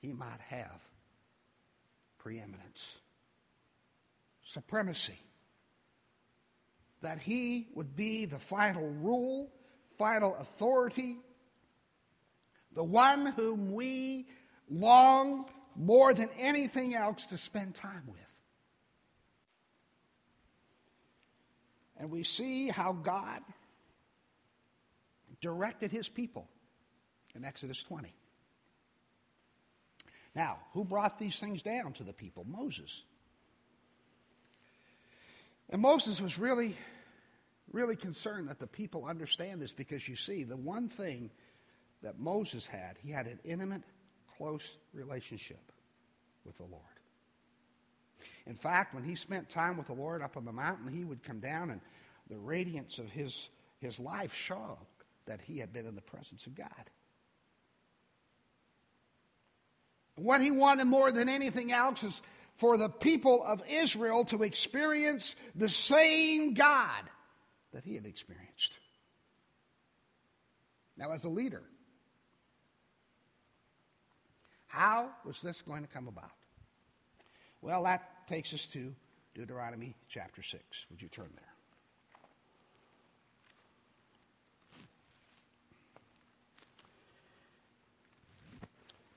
he 0.00 0.14
might 0.14 0.40
have 0.48 0.80
preeminence, 2.16 2.96
supremacy. 4.42 5.20
That 7.02 7.18
he 7.18 7.68
would 7.74 7.94
be 7.94 8.24
the 8.24 8.38
final 8.38 8.88
rule, 8.88 9.52
final 9.98 10.34
authority, 10.36 11.18
the 12.74 12.82
one 12.82 13.26
whom 13.26 13.74
we 13.74 14.28
long 14.70 15.44
more 15.76 16.14
than 16.14 16.28
anything 16.38 16.94
else 16.94 17.26
to 17.26 17.38
spend 17.38 17.74
time 17.74 18.02
with. 18.06 18.20
And 21.96 22.10
we 22.10 22.22
see 22.22 22.68
how 22.68 22.92
God 22.92 23.40
directed 25.40 25.90
his 25.90 26.08
people 26.08 26.48
in 27.34 27.44
Exodus 27.44 27.82
20. 27.82 28.12
Now, 30.34 30.58
who 30.72 30.84
brought 30.84 31.18
these 31.18 31.38
things 31.38 31.62
down 31.62 31.92
to 31.94 32.02
the 32.02 32.12
people? 32.12 32.44
Moses. 32.48 33.02
And 35.70 35.80
Moses 35.80 36.20
was 36.20 36.38
really, 36.38 36.76
really 37.72 37.96
concerned 37.96 38.48
that 38.48 38.58
the 38.58 38.66
people 38.66 39.04
understand 39.04 39.62
this 39.62 39.72
because 39.72 40.08
you 40.08 40.16
see, 40.16 40.44
the 40.44 40.56
one 40.56 40.88
thing 40.88 41.30
that 42.02 42.18
Moses 42.18 42.66
had, 42.66 42.98
he 42.98 43.10
had 43.10 43.26
an 43.26 43.38
intimate 43.44 43.82
close 44.36 44.76
relationship 44.92 45.72
with 46.44 46.56
the 46.56 46.64
Lord. 46.64 46.82
In 48.46 48.54
fact, 48.54 48.94
when 48.94 49.04
he 49.04 49.14
spent 49.14 49.48
time 49.48 49.76
with 49.76 49.86
the 49.86 49.94
Lord 49.94 50.22
up 50.22 50.36
on 50.36 50.44
the 50.44 50.52
mountain, 50.52 50.92
he 50.92 51.04
would 51.04 51.22
come 51.22 51.40
down 51.40 51.70
and 51.70 51.80
the 52.28 52.36
radiance 52.36 52.98
of 52.98 53.08
his, 53.10 53.48
his 53.80 53.98
life 53.98 54.34
showed 54.34 54.78
that 55.26 55.40
he 55.40 55.58
had 55.58 55.72
been 55.72 55.86
in 55.86 55.94
the 55.94 56.02
presence 56.02 56.46
of 56.46 56.54
God. 56.54 56.68
What 60.16 60.40
he 60.40 60.50
wanted 60.50 60.84
more 60.84 61.10
than 61.10 61.28
anything 61.28 61.72
else 61.72 62.02
is 62.02 62.22
for 62.56 62.78
the 62.78 62.88
people 62.88 63.42
of 63.42 63.62
Israel 63.68 64.24
to 64.26 64.42
experience 64.42 65.34
the 65.54 65.68
same 65.68 66.54
God 66.54 67.02
that 67.72 67.84
he 67.84 67.94
had 67.94 68.06
experienced. 68.06 68.78
Now, 70.96 71.10
as 71.12 71.24
a 71.24 71.28
leader, 71.28 71.62
how 74.74 75.08
was 75.24 75.40
this 75.40 75.62
going 75.62 75.82
to 75.82 75.88
come 75.88 76.08
about? 76.08 76.32
Well, 77.62 77.84
that 77.84 78.26
takes 78.26 78.52
us 78.52 78.66
to 78.72 78.92
Deuteronomy 79.34 79.94
chapter 80.08 80.42
6. 80.42 80.62
Would 80.90 81.00
you 81.00 81.08
turn 81.08 81.30
there? 81.32 81.44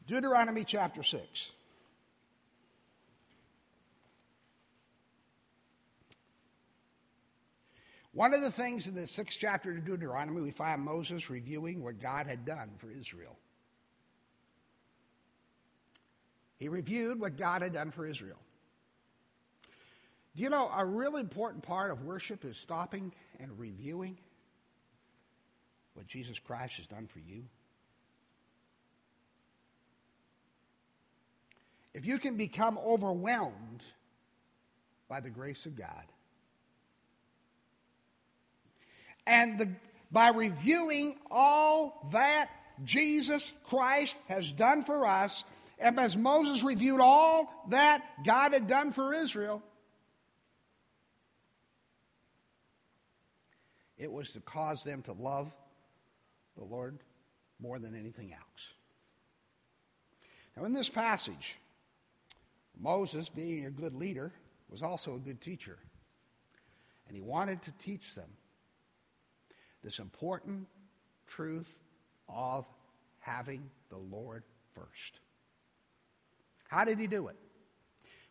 Deuteronomy 0.05 0.63
chapter 0.63 1.01
6. 1.03 1.51
One 8.13 8.33
of 8.33 8.41
the 8.41 8.51
things 8.51 8.87
in 8.87 8.95
the 8.95 9.05
sixth 9.05 9.37
chapter 9.39 9.71
of 9.71 9.85
Deuteronomy, 9.85 10.41
we 10.41 10.51
find 10.51 10.81
Moses 10.81 11.29
reviewing 11.29 11.83
what 11.83 11.99
God 11.99 12.25
had 12.27 12.45
done 12.45 12.71
for 12.77 12.89
Israel. 12.91 13.35
He 16.57 16.69
reviewed 16.69 17.19
what 17.19 17.37
God 17.37 17.61
had 17.61 17.73
done 17.73 17.91
for 17.91 18.05
Israel. 18.05 18.37
Do 20.35 20.43
you 20.43 20.49
know 20.49 20.69
a 20.69 20.85
really 20.85 21.21
important 21.21 21.63
part 21.63 21.91
of 21.91 22.03
worship 22.03 22.45
is 22.45 22.57
stopping 22.57 23.11
and 23.39 23.57
reviewing 23.57 24.17
what 25.93 26.07
Jesus 26.07 26.37
Christ 26.37 26.75
has 26.77 26.87
done 26.87 27.07
for 27.07 27.19
you? 27.19 27.43
If 31.93 32.05
you 32.05 32.19
can 32.19 32.37
become 32.37 32.77
overwhelmed 32.77 33.83
by 35.09 35.19
the 35.19 35.31
grace 35.31 35.65
of 35.65 35.75
God, 35.75 36.03
and 39.25 39.59
the, 39.59 39.69
by 40.11 40.29
reviewing 40.29 41.17
all 41.31 42.07
that 42.11 42.49
Jesus 42.83 43.51
Christ 43.63 44.17
has 44.27 44.51
done 44.51 44.83
for 44.83 45.05
us, 45.07 45.43
and 45.79 45.99
as 45.99 46.17
Moses 46.17 46.63
reviewed 46.63 47.01
all 47.01 47.65
that 47.69 48.03
God 48.25 48.53
had 48.53 48.67
done 48.67 48.91
for 48.91 49.13
Israel, 49.13 49.61
it 53.97 54.11
was 54.11 54.31
to 54.33 54.39
cause 54.39 54.83
them 54.83 55.01
to 55.03 55.13
love 55.13 55.51
the 56.57 56.63
Lord 56.63 56.97
more 57.59 57.79
than 57.79 57.95
anything 57.95 58.33
else. 58.33 58.73
Now, 60.55 60.65
in 60.65 60.73
this 60.73 60.89
passage, 60.89 61.57
Moses, 62.79 63.29
being 63.29 63.65
a 63.65 63.71
good 63.71 63.93
leader, 63.93 64.31
was 64.69 64.81
also 64.81 65.15
a 65.15 65.19
good 65.19 65.41
teacher. 65.41 65.77
And 67.07 67.15
he 67.15 67.21
wanted 67.21 67.61
to 67.63 67.71
teach 67.73 68.15
them 68.15 68.29
this 69.83 69.99
important 69.99 70.67
truth 71.27 71.75
of 72.27 72.65
having 73.19 73.69
the 73.89 73.97
Lord 73.97 74.43
first. 74.73 75.19
How 76.67 76.85
did 76.85 76.99
he 76.99 77.07
do 77.07 77.27
it? 77.27 77.35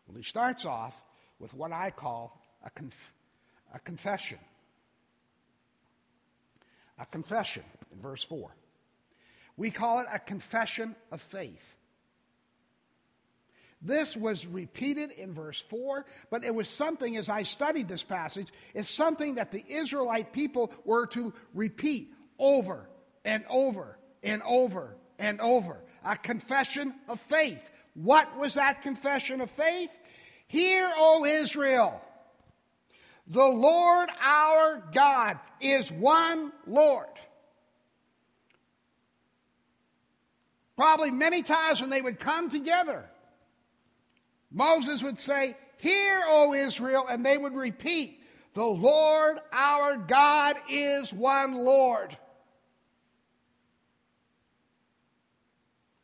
Well, 0.07 0.17
he 0.17 0.23
starts 0.23 0.65
off 0.65 0.95
with 1.39 1.53
what 1.53 1.71
I 1.71 1.91
call 1.91 2.41
a, 2.63 2.69
conf- 2.69 3.13
a 3.73 3.79
confession. 3.79 4.39
A 6.99 7.05
confession 7.05 7.63
in 7.91 8.01
verse 8.01 8.23
4. 8.23 8.49
We 9.55 9.71
call 9.71 9.99
it 9.99 10.07
a 10.11 10.19
confession 10.19 10.95
of 11.11 11.21
faith. 11.21 11.73
This 13.81 14.17
was 14.17 14.47
repeated 14.47 15.11
in 15.11 15.33
verse 15.33 15.61
4, 15.69 16.05
but 16.31 16.43
it 16.43 16.53
was 16.53 16.67
something, 16.67 17.15
as 17.15 17.29
I 17.29 17.43
studied 17.43 17.87
this 17.87 18.03
passage, 18.03 18.47
it's 18.73 18.89
something 18.89 19.35
that 19.35 19.51
the 19.51 19.63
Israelite 19.67 20.33
people 20.33 20.71
were 20.83 21.05
to 21.07 21.33
repeat 21.53 22.11
over 22.39 22.89
and 23.23 23.45
over 23.49 23.99
and 24.23 24.41
over 24.43 24.95
and 25.19 25.39
over. 25.41 25.77
A 26.03 26.17
confession 26.17 26.95
of 27.07 27.19
faith. 27.21 27.61
What 27.97 28.37
was 28.37 28.53
that 28.53 28.83
confession 28.83 29.41
of 29.41 29.49
faith? 29.49 29.89
Hear, 30.47 30.91
O 30.97 31.25
Israel, 31.25 31.99
the 33.25 33.43
Lord 33.43 34.09
our 34.21 34.83
God 34.93 35.39
is 35.59 35.91
one 35.91 36.51
Lord. 36.67 37.07
Probably 40.75 41.09
many 41.09 41.41
times 41.41 41.81
when 41.81 41.89
they 41.89 42.01
would 42.01 42.19
come 42.19 42.51
together, 42.51 43.03
Moses 44.51 45.01
would 45.01 45.19
say, 45.19 45.57
Hear, 45.77 46.21
O 46.27 46.53
Israel, 46.53 47.07
and 47.09 47.25
they 47.25 47.37
would 47.37 47.55
repeat, 47.55 48.21
The 48.53 48.63
Lord 48.63 49.39
our 49.51 49.97
God 49.97 50.57
is 50.69 51.11
one 51.11 51.65
Lord. 51.65 52.15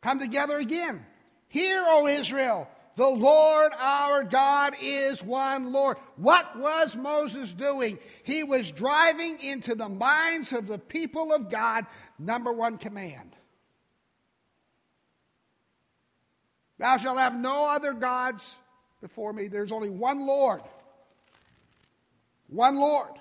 Come 0.02 0.18
together 0.18 0.58
again. 0.58 1.06
Hear, 1.54 1.84
O 1.86 2.08
Israel, 2.08 2.68
the 2.96 3.08
Lord 3.08 3.74
our 3.78 4.24
God 4.24 4.76
is 4.82 5.24
one 5.24 5.72
Lord. 5.72 6.00
What 6.16 6.58
was 6.58 6.96
Moses 6.96 7.54
doing? 7.54 8.00
He 8.24 8.42
was 8.42 8.72
driving 8.72 9.40
into 9.40 9.76
the 9.76 9.88
minds 9.88 10.52
of 10.52 10.66
the 10.66 10.80
people 10.80 11.32
of 11.32 11.52
God 11.52 11.86
number 12.18 12.52
one 12.52 12.80
command. 12.80 13.36
Thou 16.80 16.98
shalt 16.98 17.20
have 17.20 17.36
no 17.36 17.66
other 17.66 17.94
gods 17.94 18.58
before 19.00 19.32
me. 19.32 19.48
There's 19.48 19.72
only 19.72 19.92
one 19.92 20.26
Lord. 20.26 20.64
One 22.48 22.78
Lord. 22.78 23.12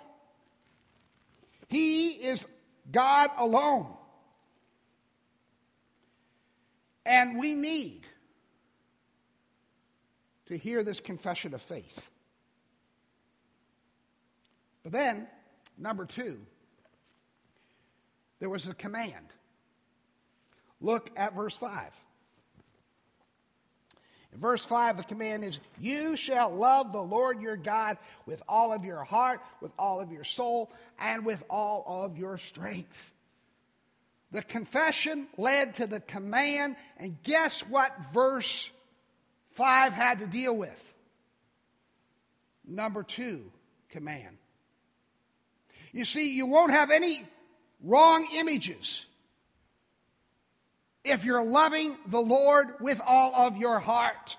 He 1.68 2.12
is 2.12 2.46
God 2.90 3.28
alone. 3.36 3.88
And 7.04 7.38
we 7.38 7.54
need 7.54 8.06
to 10.46 10.56
hear 10.56 10.82
this 10.82 11.00
confession 11.00 11.54
of 11.54 11.62
faith. 11.62 12.08
But 14.82 14.92
then, 14.92 15.28
number 15.78 16.04
two, 16.04 16.38
there 18.40 18.50
was 18.50 18.66
a 18.66 18.74
command. 18.74 19.26
Look 20.80 21.10
at 21.16 21.34
verse 21.34 21.56
5. 21.56 21.92
In 24.32 24.40
verse 24.40 24.64
5, 24.64 24.96
the 24.96 25.04
command 25.04 25.44
is, 25.44 25.60
You 25.78 26.16
shall 26.16 26.50
love 26.50 26.92
the 26.92 27.02
Lord 27.02 27.40
your 27.40 27.56
God 27.56 27.98
with 28.26 28.42
all 28.48 28.72
of 28.72 28.84
your 28.84 29.04
heart, 29.04 29.40
with 29.60 29.72
all 29.78 30.00
of 30.00 30.10
your 30.10 30.24
soul, 30.24 30.72
and 30.98 31.24
with 31.24 31.42
all 31.50 31.84
of 31.86 32.16
your 32.16 32.38
strength. 32.38 33.12
The 34.32 34.42
confession 34.42 35.28
led 35.36 35.74
to 35.74 35.86
the 35.86 36.00
command, 36.00 36.76
and 36.96 37.22
guess 37.22 37.60
what 37.60 37.92
verse 38.14 38.70
5 39.54 39.94
had 39.94 40.20
to 40.20 40.26
deal 40.26 40.56
with. 40.56 40.82
Number 42.66 43.02
two, 43.02 43.50
command. 43.90 44.38
You 45.92 46.04
see, 46.04 46.32
you 46.32 46.46
won't 46.46 46.70
have 46.70 46.90
any 46.90 47.24
wrong 47.82 48.26
images 48.34 49.06
if 51.04 51.24
you're 51.24 51.44
loving 51.44 51.96
the 52.06 52.20
Lord 52.20 52.74
with 52.80 53.00
all 53.04 53.34
of 53.34 53.56
your 53.56 53.78
heart. 53.78 54.36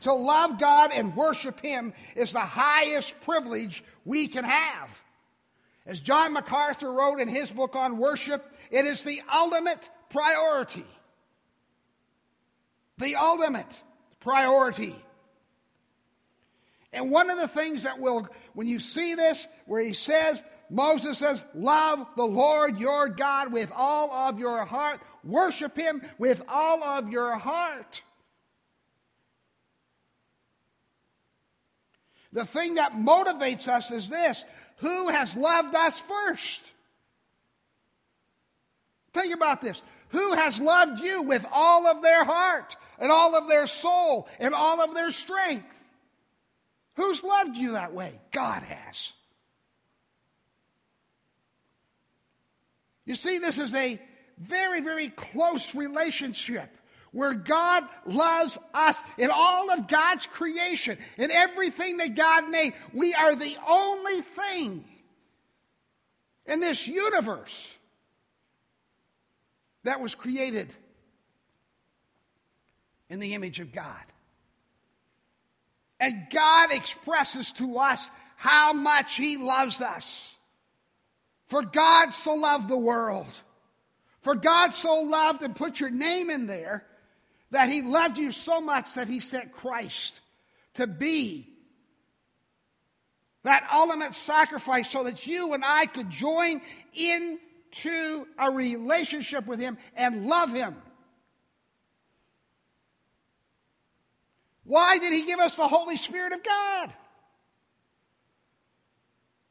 To 0.00 0.14
love 0.14 0.58
God 0.58 0.92
and 0.94 1.14
worship 1.14 1.60
Him 1.60 1.92
is 2.14 2.32
the 2.32 2.40
highest 2.40 3.20
privilege 3.22 3.84
we 4.04 4.28
can 4.28 4.44
have. 4.44 5.02
As 5.86 6.00
John 6.00 6.32
MacArthur 6.32 6.90
wrote 6.90 7.20
in 7.20 7.28
his 7.28 7.50
book 7.50 7.74
on 7.74 7.98
worship, 7.98 8.44
it 8.70 8.86
is 8.86 9.02
the 9.02 9.20
ultimate 9.32 9.90
priority 10.10 10.86
the 13.00 13.16
ultimate 13.16 13.66
priority. 14.20 14.94
And 16.92 17.10
one 17.10 17.30
of 17.30 17.38
the 17.38 17.48
things 17.48 17.84
that 17.84 17.98
will, 17.98 18.28
when 18.54 18.66
you 18.66 18.78
see 18.78 19.14
this, 19.14 19.46
where 19.66 19.82
he 19.82 19.92
says, 19.92 20.42
Moses 20.68 21.18
says, 21.18 21.42
Love 21.54 22.06
the 22.16 22.26
Lord 22.26 22.78
your 22.78 23.08
God 23.08 23.52
with 23.52 23.72
all 23.74 24.10
of 24.10 24.38
your 24.38 24.64
heart, 24.64 25.00
worship 25.24 25.76
him 25.76 26.02
with 26.18 26.42
all 26.48 26.82
of 26.84 27.10
your 27.10 27.36
heart. 27.36 28.02
The 32.32 32.44
thing 32.44 32.74
that 32.74 32.92
motivates 32.92 33.66
us 33.66 33.90
is 33.90 34.08
this 34.08 34.44
who 34.76 35.08
has 35.08 35.36
loved 35.36 35.74
us 35.74 36.00
first? 36.00 36.60
Think 39.12 39.34
about 39.34 39.60
this. 39.60 39.82
Who 40.10 40.32
has 40.34 40.60
loved 40.60 41.00
you 41.00 41.22
with 41.22 41.44
all 41.50 41.86
of 41.86 42.02
their 42.02 42.24
heart 42.24 42.76
and 42.98 43.10
all 43.10 43.36
of 43.36 43.48
their 43.48 43.66
soul 43.66 44.28
and 44.38 44.54
all 44.54 44.80
of 44.80 44.94
their 44.94 45.12
strength? 45.12 45.74
Who's 46.94 47.22
loved 47.22 47.56
you 47.56 47.72
that 47.72 47.92
way? 47.92 48.20
God 48.32 48.62
has. 48.62 49.12
You 53.04 53.14
see, 53.14 53.38
this 53.38 53.58
is 53.58 53.72
a 53.74 54.00
very, 54.38 54.80
very 54.80 55.10
close 55.10 55.74
relationship 55.74 56.68
where 57.12 57.34
God 57.34 57.84
loves 58.06 58.58
us 58.72 58.98
in 59.18 59.30
all 59.32 59.70
of 59.72 59.88
God's 59.88 60.26
creation, 60.26 60.98
in 61.16 61.30
everything 61.30 61.96
that 61.98 62.14
God 62.14 62.48
made. 62.48 62.74
We 62.92 63.14
are 63.14 63.34
the 63.34 63.56
only 63.66 64.22
thing 64.22 64.84
in 66.46 66.60
this 66.60 66.86
universe 66.86 67.76
that 69.84 70.00
was 70.00 70.14
created 70.14 70.68
in 73.08 73.18
the 73.18 73.34
image 73.34 73.60
of 73.60 73.72
God. 73.72 73.94
And 75.98 76.26
God 76.32 76.72
expresses 76.72 77.52
to 77.52 77.78
us 77.78 78.08
how 78.36 78.72
much 78.72 79.16
He 79.16 79.36
loves 79.36 79.80
us. 79.80 80.36
For 81.48 81.62
God 81.62 82.10
so 82.10 82.34
loved 82.34 82.68
the 82.68 82.76
world. 82.76 83.28
For 84.22 84.34
God 84.34 84.74
so 84.74 85.00
loved, 85.00 85.42
and 85.42 85.56
put 85.56 85.80
your 85.80 85.90
name 85.90 86.30
in 86.30 86.46
there, 86.46 86.84
that 87.50 87.68
He 87.68 87.82
loved 87.82 88.18
you 88.18 88.32
so 88.32 88.60
much 88.60 88.94
that 88.94 89.08
He 89.08 89.20
sent 89.20 89.52
Christ 89.52 90.20
to 90.74 90.86
be 90.86 91.50
that 93.42 93.66
ultimate 93.72 94.14
sacrifice 94.14 94.90
so 94.90 95.04
that 95.04 95.26
you 95.26 95.54
and 95.54 95.64
I 95.64 95.86
could 95.86 96.10
join 96.10 96.60
in 96.92 97.38
to 97.72 98.26
a 98.38 98.50
relationship 98.50 99.46
with 99.46 99.60
Him 99.60 99.78
and 99.94 100.26
love 100.26 100.52
Him. 100.52 100.74
Why 104.64 104.98
did 104.98 105.12
He 105.12 105.26
give 105.26 105.40
us 105.40 105.56
the 105.56 105.68
Holy 105.68 105.96
Spirit 105.96 106.32
of 106.32 106.42
God? 106.42 106.92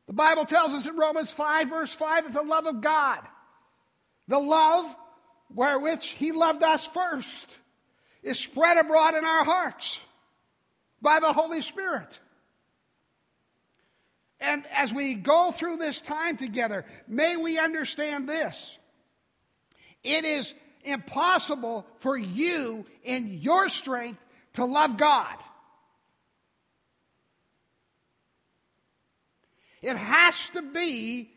The 0.08 0.14
Bible 0.14 0.46
tells 0.46 0.74
us 0.74 0.86
in 0.88 0.98
Romans 0.98 1.32
5, 1.32 1.70
verse 1.70 1.94
5, 1.94 2.24
that 2.26 2.34
the 2.34 2.42
love 2.42 2.66
of 2.66 2.82
God, 2.82 3.20
the 4.28 4.40
love 4.40 4.96
wherewith 5.54 6.02
He 6.02 6.32
loved 6.32 6.64
us 6.64 6.88
first, 6.88 7.60
is 8.24 8.40
spread 8.40 8.78
abroad 8.78 9.16
in 9.16 9.26
our 9.26 9.44
hearts 9.44 10.00
by 11.02 11.20
the 11.20 11.32
Holy 11.32 11.62
Spirit. 11.62 12.20
And 14.40 14.66
as 14.74 14.94
we 14.94 15.16
go 15.16 15.52
through 15.52 15.78
this 15.78 16.00
time 16.00 16.38
together, 16.38 16.86
may 17.08 17.36
we 17.36 17.60
understand 17.60 18.28
this. 18.28 18.78
It 20.04 20.24
is 20.24 20.54
impossible 20.84 21.86
for 22.00 22.18
you 22.18 22.86
in 23.04 23.40
your 23.42 23.68
strength 23.70 24.20
to 24.54 24.66
love 24.66 24.98
God. 24.98 25.36
It 29.82 29.96
has 29.96 30.50
to 30.52 30.62
be 30.62 31.32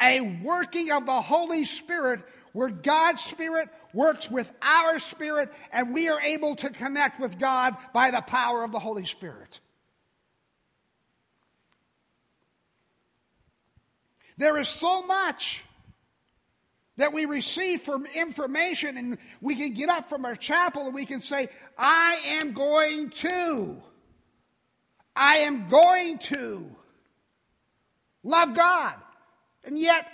a 0.00 0.20
working 0.20 0.90
of 0.92 1.06
the 1.06 1.20
Holy 1.20 1.64
Spirit 1.64 2.20
where 2.52 2.68
God's 2.68 3.22
Spirit 3.22 3.68
works 3.92 4.30
with 4.30 4.50
our 4.62 4.98
spirit 4.98 5.52
and 5.72 5.92
we 5.92 6.08
are 6.08 6.20
able 6.20 6.56
to 6.56 6.70
connect 6.70 7.20
with 7.20 7.38
God 7.38 7.76
by 7.92 8.10
the 8.10 8.20
power 8.20 8.62
of 8.62 8.72
the 8.72 8.78
Holy 8.78 9.04
Spirit. 9.04 9.60
There 14.38 14.56
is 14.56 14.68
so 14.68 15.02
much 15.02 15.64
that 16.96 17.12
we 17.12 17.26
receive 17.26 17.82
from 17.82 18.06
information, 18.06 18.96
and 18.96 19.18
we 19.40 19.56
can 19.56 19.74
get 19.74 19.88
up 19.88 20.08
from 20.08 20.24
our 20.24 20.34
chapel 20.34 20.86
and 20.86 20.94
we 20.94 21.06
can 21.06 21.20
say, 21.20 21.48
I 21.76 22.18
am 22.26 22.52
going 22.52 23.10
to. 23.10 23.76
I 25.14 25.38
am 25.38 25.68
going 25.68 26.18
to 26.18 26.70
love 28.22 28.54
God. 28.54 28.94
And 29.64 29.78
yet, 29.78 30.06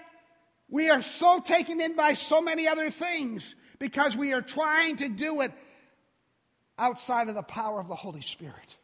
we 0.70 0.88
are 0.90 1.02
so 1.02 1.40
taken 1.40 1.80
in 1.80 1.94
by 1.94 2.14
so 2.14 2.40
many 2.40 2.66
other 2.66 2.90
things 2.90 3.54
because 3.78 4.16
we 4.16 4.32
are 4.32 4.42
trying 4.42 4.96
to 4.96 5.08
do 5.08 5.42
it 5.42 5.52
outside 6.78 7.28
of 7.28 7.34
the 7.34 7.42
power 7.42 7.78
of 7.80 7.88
the 7.88 7.94
Holy 7.94 8.22
Spirit. 8.22 8.76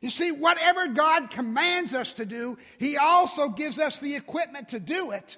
You 0.00 0.08
see, 0.08 0.32
whatever 0.32 0.88
God 0.88 1.30
commands 1.30 1.94
us 1.94 2.14
to 2.14 2.24
do, 2.24 2.56
He 2.78 2.96
also 2.96 3.50
gives 3.50 3.78
us 3.78 3.98
the 3.98 4.14
equipment 4.14 4.68
to 4.68 4.80
do 4.80 5.10
it. 5.10 5.36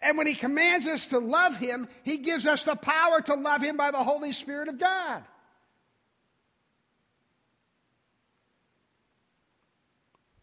And 0.00 0.16
when 0.16 0.28
He 0.28 0.34
commands 0.34 0.86
us 0.86 1.08
to 1.08 1.18
love 1.18 1.56
Him, 1.56 1.88
He 2.04 2.18
gives 2.18 2.46
us 2.46 2.64
the 2.64 2.76
power 2.76 3.20
to 3.22 3.34
love 3.34 3.62
Him 3.62 3.76
by 3.76 3.90
the 3.90 4.02
Holy 4.02 4.32
Spirit 4.32 4.68
of 4.68 4.78
God. 4.78 5.24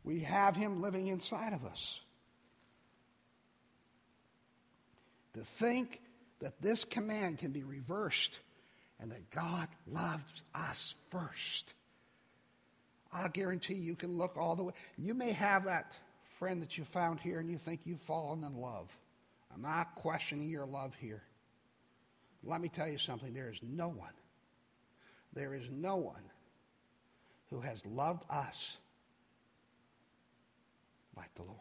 We 0.04 0.22
have 0.22 0.56
Him 0.56 0.82
living 0.82 1.08
inside 1.08 1.54
of 1.54 1.66
us. 1.66 2.02
To 5.36 5.44
think 5.44 6.02
that 6.40 6.62
this 6.62 6.84
command 6.84 7.38
can 7.38 7.52
be 7.52 7.64
reversed 7.64 8.40
and 9.00 9.12
that 9.12 9.30
God 9.32 9.68
loves 9.86 10.44
us 10.54 10.96
first 11.12 11.74
I 13.12 13.28
guarantee 13.30 13.76
you 13.76 13.96
can 13.96 14.18
look 14.18 14.38
all 14.38 14.56
the 14.56 14.64
way. 14.64 14.74
You 14.98 15.14
may 15.14 15.32
have 15.32 15.66
that 15.66 15.94
friend 16.40 16.62
that 16.62 16.78
you 16.78 16.84
found 16.86 17.20
here 17.20 17.40
and 17.40 17.50
you 17.50 17.58
think 17.58 17.82
you've 17.86 18.02
fallen 18.02 18.44
in 18.44 18.58
love. 18.58 18.90
I'm 19.54 19.62
not 19.62 19.96
questioning 19.96 20.50
your 20.50 20.66
love 20.66 20.94
here. 21.00 21.24
Let 22.44 22.62
me 22.62 22.70
tell 22.70 22.88
you 22.88 22.98
something. 22.98 23.34
There 23.34 23.50
is 23.50 23.60
no 23.64 23.88
one, 23.88 24.14
there 25.34 25.54
is 25.54 25.64
no 25.72 25.96
one 25.96 26.22
who 27.50 27.62
has 27.62 27.80
loved 27.86 28.24
us 28.30 28.78
like 31.16 31.34
the 31.36 31.44
Lord. 31.44 31.58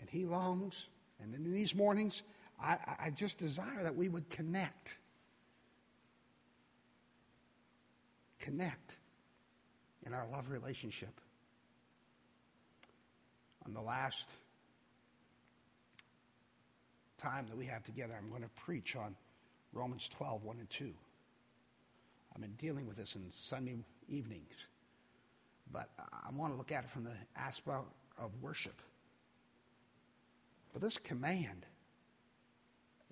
And 0.00 0.08
He 0.08 0.26
longs, 0.26 0.88
and 1.20 1.34
in 1.34 1.52
these 1.52 1.74
mornings, 1.74 2.22
I, 2.62 2.76
I 3.00 3.10
just 3.10 3.38
desire 3.38 3.82
that 3.82 3.96
we 3.96 4.08
would 4.08 4.28
connect. 4.30 4.96
Connect 8.38 8.97
in 10.08 10.14
our 10.14 10.26
love 10.32 10.50
relationship. 10.50 11.20
On 13.66 13.74
the 13.74 13.80
last 13.80 14.26
time 17.18 17.46
that 17.48 17.56
we 17.56 17.66
have 17.66 17.84
together, 17.84 18.14
I'm 18.18 18.30
going 18.30 18.42
to 18.42 18.62
preach 18.64 18.96
on 18.96 19.14
Romans 19.74 20.08
12, 20.16 20.42
1 20.44 20.56
and 20.58 20.70
2. 20.70 20.90
I've 22.34 22.40
been 22.40 22.54
dealing 22.58 22.86
with 22.86 22.96
this 22.96 23.14
in 23.14 23.22
Sunday 23.32 23.76
evenings, 24.08 24.54
but 25.70 25.90
I 25.98 26.30
want 26.34 26.54
to 26.54 26.56
look 26.56 26.72
at 26.72 26.84
it 26.84 26.90
from 26.90 27.04
the 27.04 27.12
aspect 27.36 27.84
of 28.18 28.30
worship. 28.40 28.80
But 30.72 30.80
this 30.80 30.96
command 30.96 31.66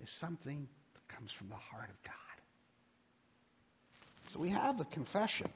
is 0.01 0.09
something 0.09 0.67
that 0.93 1.15
comes 1.15 1.31
from 1.31 1.49
the 1.49 1.55
heart 1.55 1.89
of 1.89 2.03
God. 2.03 2.13
So 4.33 4.39
we 4.39 4.49
have 4.49 4.79
the 4.79 4.85
confession, 4.85 5.49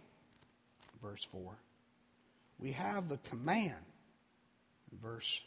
verse 1.01 1.27
4. 1.31 1.53
We 2.59 2.71
have 2.73 3.09
the 3.09 3.17
command, 3.29 3.73
in 4.91 4.97
verse 4.99 5.41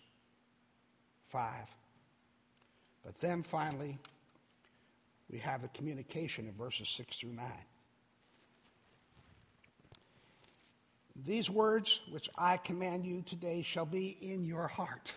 5. 1.30 1.52
But 3.04 3.20
then 3.20 3.42
finally, 3.42 3.98
we 5.30 5.38
have 5.38 5.62
the 5.62 5.68
communication 5.68 6.46
in 6.46 6.52
verses 6.54 6.88
6 6.88 7.16
through 7.18 7.32
9. 7.32 7.46
These 11.24 11.48
words 11.48 12.00
which 12.10 12.28
I 12.36 12.56
command 12.56 13.06
you 13.06 13.22
today 13.22 13.62
shall 13.62 13.86
be 13.86 14.16
in 14.20 14.44
your 14.44 14.66
heart. 14.66 15.14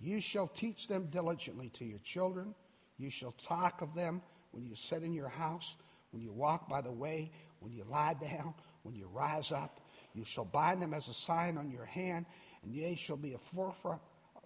You 0.00 0.20
shall 0.20 0.46
teach 0.46 0.86
them 0.86 1.08
diligently 1.10 1.70
to 1.70 1.84
your 1.84 1.98
children. 2.04 2.54
You 2.98 3.10
shall 3.10 3.32
talk 3.32 3.82
of 3.82 3.94
them 3.94 4.22
when 4.52 4.64
you 4.64 4.76
sit 4.76 5.02
in 5.02 5.12
your 5.12 5.28
house, 5.28 5.76
when 6.10 6.22
you 6.22 6.32
walk 6.32 6.68
by 6.68 6.80
the 6.80 6.92
way, 6.92 7.30
when 7.60 7.72
you 7.72 7.84
lie 7.88 8.14
down, 8.14 8.54
when 8.82 8.94
you 8.94 9.08
rise 9.12 9.52
up. 9.52 9.80
You 10.14 10.24
shall 10.24 10.44
bind 10.44 10.80
them 10.80 10.94
as 10.94 11.08
a 11.08 11.14
sign 11.14 11.58
on 11.58 11.70
your 11.70 11.84
hand, 11.84 12.26
and 12.62 12.74
they 12.74 12.94
shall 12.94 13.16
be 13.16 13.34
a 13.34 13.38
forefront 13.54 14.00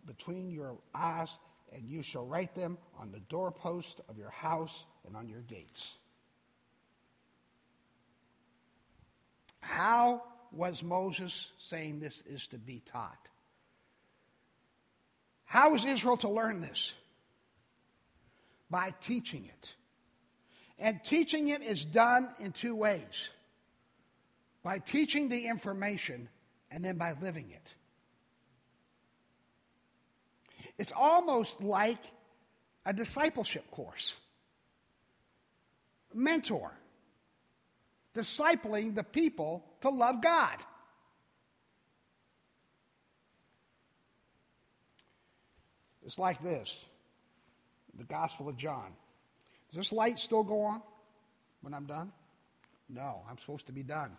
between 0.07 0.51
your 0.51 0.77
eyes, 0.95 1.31
and 1.73 1.89
you 1.89 2.03
shall 2.03 2.27
write 2.27 2.55
them 2.55 2.79
on 2.99 3.13
the 3.13 3.21
doorpost 3.21 4.01
of 4.09 4.19
your 4.19 4.31
house 4.31 4.85
and 5.07 5.17
on 5.17 5.29
your 5.29 5.41
gates. 5.43 5.97
How 9.61 10.23
was 10.51 10.83
Moses 10.83 11.51
saying 11.59 12.01
this 12.01 12.23
is 12.27 12.47
to 12.49 12.59
be 12.59 12.83
taught? 12.85 13.29
How 15.45 15.75
is 15.75 15.85
Israel 15.85 16.17
to 16.19 16.29
learn 16.29 16.61
this? 16.61 16.95
By 18.69 18.93
teaching 19.01 19.45
it. 19.45 19.69
And 20.83 21.03
teaching 21.05 21.47
it 21.49 21.63
is 21.63 21.85
done 21.85 22.29
in 22.41 22.51
two 22.51 22.75
ways 22.75 23.31
by 24.65 24.81
teaching 24.81 25.29
the 25.29 25.47
information 25.47 26.29
and 26.73 26.85
then 26.85 26.99
by 26.99 27.15
living 27.23 27.53
it. 27.53 27.75
It's 30.79 30.91
almost 30.91 31.63
like 31.63 32.01
a 32.85 32.93
discipleship 32.93 33.71
course. 33.71 34.17
Mentor 36.13 36.73
discipling 38.13 38.97
the 38.97 39.05
people 39.05 39.65
to 39.83 39.89
love 39.89 40.21
God. 40.21 40.57
It's 46.05 46.19
like 46.19 46.43
this 46.43 46.77
the 47.97 48.03
Gospel 48.03 48.49
of 48.49 48.57
John. 48.57 48.95
Does 49.73 49.79
this 49.79 49.93
light 49.93 50.19
still 50.19 50.43
go 50.43 50.63
on 50.63 50.83
when 51.63 51.73
I'm 51.73 51.87
done? 51.87 52.13
No, 52.89 53.23
I'm 53.29 53.39
supposed 53.39 53.67
to 53.67 53.73
be 53.73 53.83
done. 53.83 54.11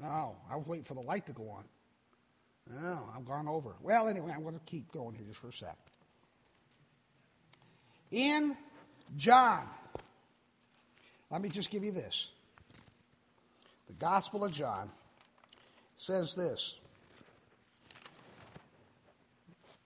No, 0.00 0.36
I 0.50 0.56
was 0.56 0.66
waiting 0.66 0.84
for 0.84 0.94
the 0.94 1.00
light 1.00 1.26
to 1.26 1.32
go 1.32 1.48
on. 1.48 1.64
No, 2.70 3.08
I've 3.16 3.24
gone 3.24 3.48
over. 3.48 3.74
Well, 3.82 4.08
anyway, 4.08 4.32
I'm 4.34 4.42
going 4.42 4.54
to 4.54 4.64
keep 4.66 4.92
going 4.92 5.14
here 5.14 5.24
just 5.26 5.40
for 5.40 5.48
a 5.48 5.52
sec. 5.52 5.76
In 8.10 8.56
John, 9.16 9.66
let 11.30 11.40
me 11.40 11.48
just 11.48 11.70
give 11.70 11.82
you 11.82 11.92
this. 11.92 12.30
The 13.86 13.94
Gospel 13.94 14.44
of 14.44 14.52
John 14.52 14.90
says 15.96 16.34
this. 16.34 16.74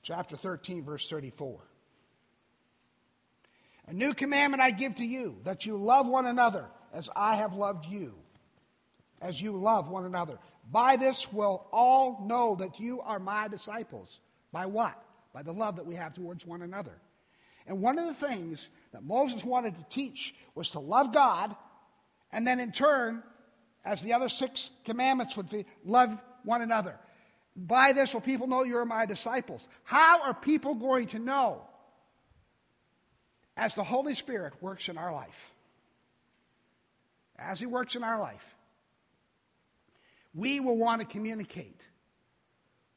Chapter 0.03 0.37
13, 0.37 0.85
verse 0.85 1.09
34. 1.09 1.61
A 3.88 3.92
new 3.92 4.14
commandment 4.14 4.62
I 4.62 4.71
give 4.71 4.97
to 4.97 5.05
you, 5.05 5.37
that 5.45 5.66
you 5.66 5.77
love 5.77 6.07
one 6.07 6.27
another 6.27 6.66
as 6.92 7.11
I 7.16 7.37
have 7.37 7.55
loved 7.55 7.87
you, 7.87 8.14
as 9.21 9.40
you 9.40 9.53
love 9.53 9.88
one 9.88 10.05
another. 10.05 10.38
By 10.71 10.97
this 10.97 11.33
will 11.33 11.66
all 11.73 12.25
know 12.27 12.57
that 12.57 12.79
you 12.79 13.01
are 13.01 13.18
my 13.18 13.49
disciples. 13.49 14.21
By 14.53 14.66
what? 14.66 14.97
By 15.33 15.42
the 15.42 15.53
love 15.53 15.77
that 15.77 15.87
we 15.87 15.97
have 15.97 16.14
towards 16.14 16.47
one 16.47 16.62
another. 16.62 17.01
And 17.66 17.81
one 17.81 17.99
of 17.99 18.07
the 18.07 18.14
things 18.14 18.68
that 18.92 19.03
Moses 19.03 19.45
wanted 19.45 19.77
to 19.77 19.85
teach 19.88 20.35
was 20.55 20.71
to 20.71 20.81
love 20.81 21.12
God, 21.12 21.55
and 22.33 22.47
then 22.47 22.61
in 22.61 22.73
turn, 22.73 23.23
as 23.85 24.01
the 24.03 24.12
other 24.12 24.29
six 24.29 24.71
commandments 24.85 25.37
would 25.37 25.51
be 25.51 25.66
love 25.85 26.16
one 26.45 26.62
another. 26.62 26.99
By 27.57 27.92
this 27.92 28.14
will 28.14 28.21
people 28.21 28.47
know 28.47 28.64
you 28.64 28.79
are 28.79 28.85
my 28.85 29.07
disciples. 29.07 29.66
How 29.85 30.23
are 30.23 30.35
people 30.35 30.75
going 30.75 31.09
to 31.09 31.18
know? 31.18 31.62
As 33.56 33.74
the 33.74 33.84
Holy 33.84 34.14
Spirit 34.14 34.54
works 34.60 34.88
in 34.88 34.98
our 34.98 35.12
life. 35.12 35.52
As 37.38 37.60
He 37.60 37.66
works 37.66 37.94
in 37.94 38.04
our 38.04 38.18
life, 38.18 38.56
we 40.34 40.60
will 40.60 40.76
want 40.76 41.00
to 41.00 41.06
communicate 41.06 41.80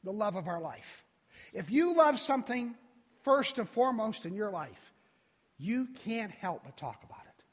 the 0.04 0.12
love 0.12 0.36
of 0.36 0.48
our 0.48 0.60
life. 0.60 1.04
If 1.52 1.70
you 1.70 1.94
love 1.94 2.18
something 2.18 2.74
first 3.22 3.58
and 3.58 3.68
foremost 3.68 4.24
in 4.24 4.34
your 4.34 4.50
life, 4.50 4.92
you 5.58 5.88
can't 6.04 6.30
help 6.30 6.62
but 6.64 6.76
talk 6.76 7.02
about 7.04 7.22
it. 7.26 7.44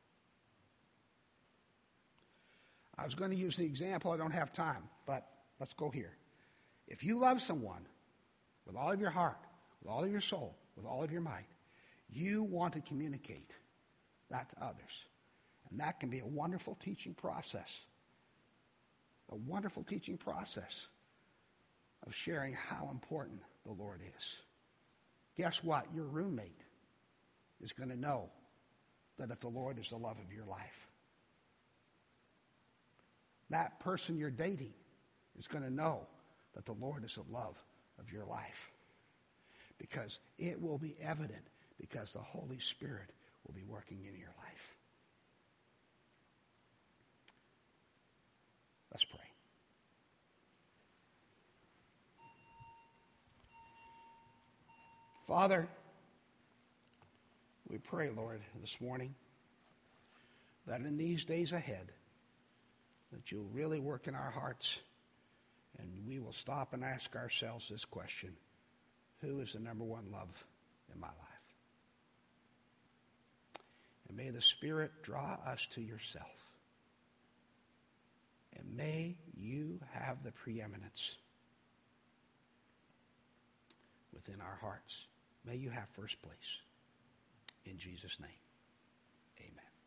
I 2.98 3.04
was 3.04 3.16
going 3.16 3.32
to 3.32 3.38
use 3.38 3.58
the 3.58 3.66
example, 3.66 4.12
I 4.12 4.18
don't 4.18 4.32
have 4.32 4.54
time, 4.54 4.84
but 5.06 5.28
let's 5.60 5.74
go 5.74 5.90
here. 5.90 6.12
If 6.88 7.04
you 7.04 7.18
love 7.18 7.42
someone 7.42 7.86
with 8.66 8.76
all 8.76 8.92
of 8.92 9.02
your 9.02 9.10
heart, 9.10 9.40
with 9.82 9.92
all 9.92 10.04
of 10.04 10.12
your 10.12 10.22
soul, 10.22 10.56
with 10.76 10.86
all 10.86 11.04
of 11.04 11.12
your 11.12 11.22
might, 11.22 11.48
you 12.16 12.44
want 12.44 12.74
to 12.74 12.82
communicate 12.82 13.52
that 14.30 14.50
to 14.50 14.64
others. 14.64 15.06
And 15.70 15.80
that 15.80 16.00
can 16.00 16.10
be 16.10 16.20
a 16.20 16.26
wonderful 16.26 16.78
teaching 16.84 17.14
process. 17.14 17.86
A 19.32 19.36
wonderful 19.36 19.84
teaching 19.84 20.18
process 20.18 20.88
of 22.06 22.14
sharing 22.14 22.54
how 22.54 22.90
important 22.92 23.42
the 23.66 23.72
Lord 23.72 24.02
is. 24.18 24.42
Guess 25.38 25.64
what? 25.64 25.86
Your 25.96 26.06
roommate 26.06 26.62
is 27.62 27.74
going 27.74 27.90
to 27.90 28.00
know 28.00 28.30
that 29.18 29.32
if 29.32 29.40
the 29.40 29.48
Lord 29.48 29.80
is 29.80 29.90
the 29.90 29.98
love 29.98 30.18
of 30.20 30.34
your 30.34 30.46
life, 30.46 30.88
that 33.50 33.80
person 33.80 34.18
you're 34.18 34.32
dating 34.32 34.74
is 35.38 35.48
going 35.48 35.64
to 35.64 35.70
know 35.74 36.08
that 36.56 36.66
the 36.66 36.74
Lord 36.74 37.04
is 37.04 37.16
the 37.16 37.34
love 37.34 37.56
of 38.00 38.12
your 38.12 38.26
life. 38.26 38.72
Because 39.78 40.20
it 40.38 40.62
will 40.62 40.78
be 40.78 40.96
evident 41.02 41.44
because 41.90 42.14
the 42.14 42.20
Holy 42.20 42.60
Spirit 42.60 43.10
will 43.46 43.54
be 43.54 43.66
working 43.68 43.98
in 44.08 44.18
your 44.18 44.30
life. 44.30 44.76
Let's 48.90 49.04
pray. 49.04 49.20
Father, 55.28 55.68
we 57.70 57.80
pray, 57.80 58.10
Lord, 58.16 58.40
this 58.62 58.80
morning 58.80 59.14
that 60.66 60.80
in 60.80 60.96
these 60.96 61.26
days 61.26 61.52
ahead, 61.52 61.92
that 63.12 63.30
you'll 63.30 63.50
really 63.54 63.82
work 63.82 64.08
in 64.08 64.16
our 64.16 64.32
hearts 64.32 64.80
and 65.80 65.90
we 66.08 66.20
will 66.20 66.32
stop 66.32 66.74
and 66.74 66.82
ask 66.82 67.14
ourselves 67.18 67.68
this 67.68 67.84
question 67.84 68.32
Who 69.20 69.42
is 69.42 69.52
the 69.52 69.60
number 69.60 69.84
one 69.84 70.06
love 70.14 70.30
in 70.94 71.02
my 71.02 71.08
life? 71.08 71.33
And 74.08 74.18
may 74.18 74.30
the 74.30 74.42
Spirit 74.42 74.92
draw 75.04 75.38
us 75.46 75.68
to 75.74 75.82
yourself. 75.82 76.26
And 78.58 78.78
may 78.78 79.16
you 79.36 79.80
have 79.92 80.24
the 80.24 80.32
preeminence 80.32 81.16
within 84.14 84.42
our 84.42 84.58
hearts 84.62 85.08
May 85.46 85.58
you 85.58 85.70
have 85.70 85.88
first 85.90 86.22
place. 86.22 86.58
In 87.66 87.78
Jesus' 87.78 88.20
name. 88.20 88.43